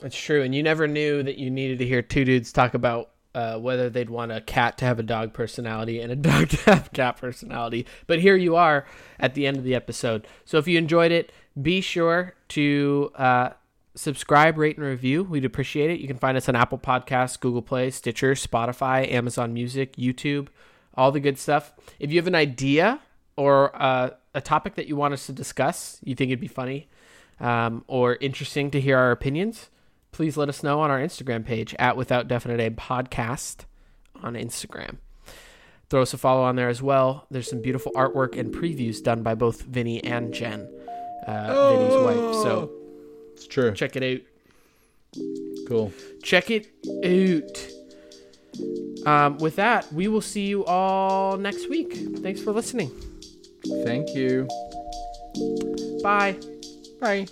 [0.00, 3.10] That's true, and you never knew that you needed to hear two dudes talk about
[3.36, 6.56] uh, whether they'd want a cat to have a dog personality and a dog to
[6.70, 7.86] have cat personality.
[8.06, 8.86] But here you are
[9.20, 10.26] at the end of the episode.
[10.46, 11.30] So if you enjoyed it,
[11.60, 13.50] be sure to uh,
[13.94, 15.22] subscribe, rate, and review.
[15.22, 16.00] We'd appreciate it.
[16.00, 20.48] You can find us on Apple Podcasts, Google Play, Stitcher, Spotify, Amazon Music, YouTube,
[20.94, 21.74] all the good stuff.
[22.00, 23.00] If you have an idea
[23.36, 26.88] or uh, a topic that you want us to discuss, you think it'd be funny
[27.38, 29.68] um, or interesting to hear our opinions,
[30.16, 33.66] please let us know on our Instagram page at Without Definite Aim Podcast
[34.22, 34.96] on Instagram.
[35.90, 37.26] Throw us a follow on there as well.
[37.30, 40.66] There's some beautiful artwork and previews done by both Vinny and Jen,
[41.26, 42.34] uh, Vinny's wife.
[42.42, 42.72] So
[43.34, 43.74] It's true.
[43.74, 45.22] check it out.
[45.68, 45.92] Cool.
[46.22, 46.66] Check it
[47.04, 47.68] out.
[49.06, 51.92] Um, with that, we will see you all next week.
[52.22, 52.90] Thanks for listening.
[53.84, 54.48] Thank you.
[56.02, 56.38] Bye.
[57.02, 57.26] Bye.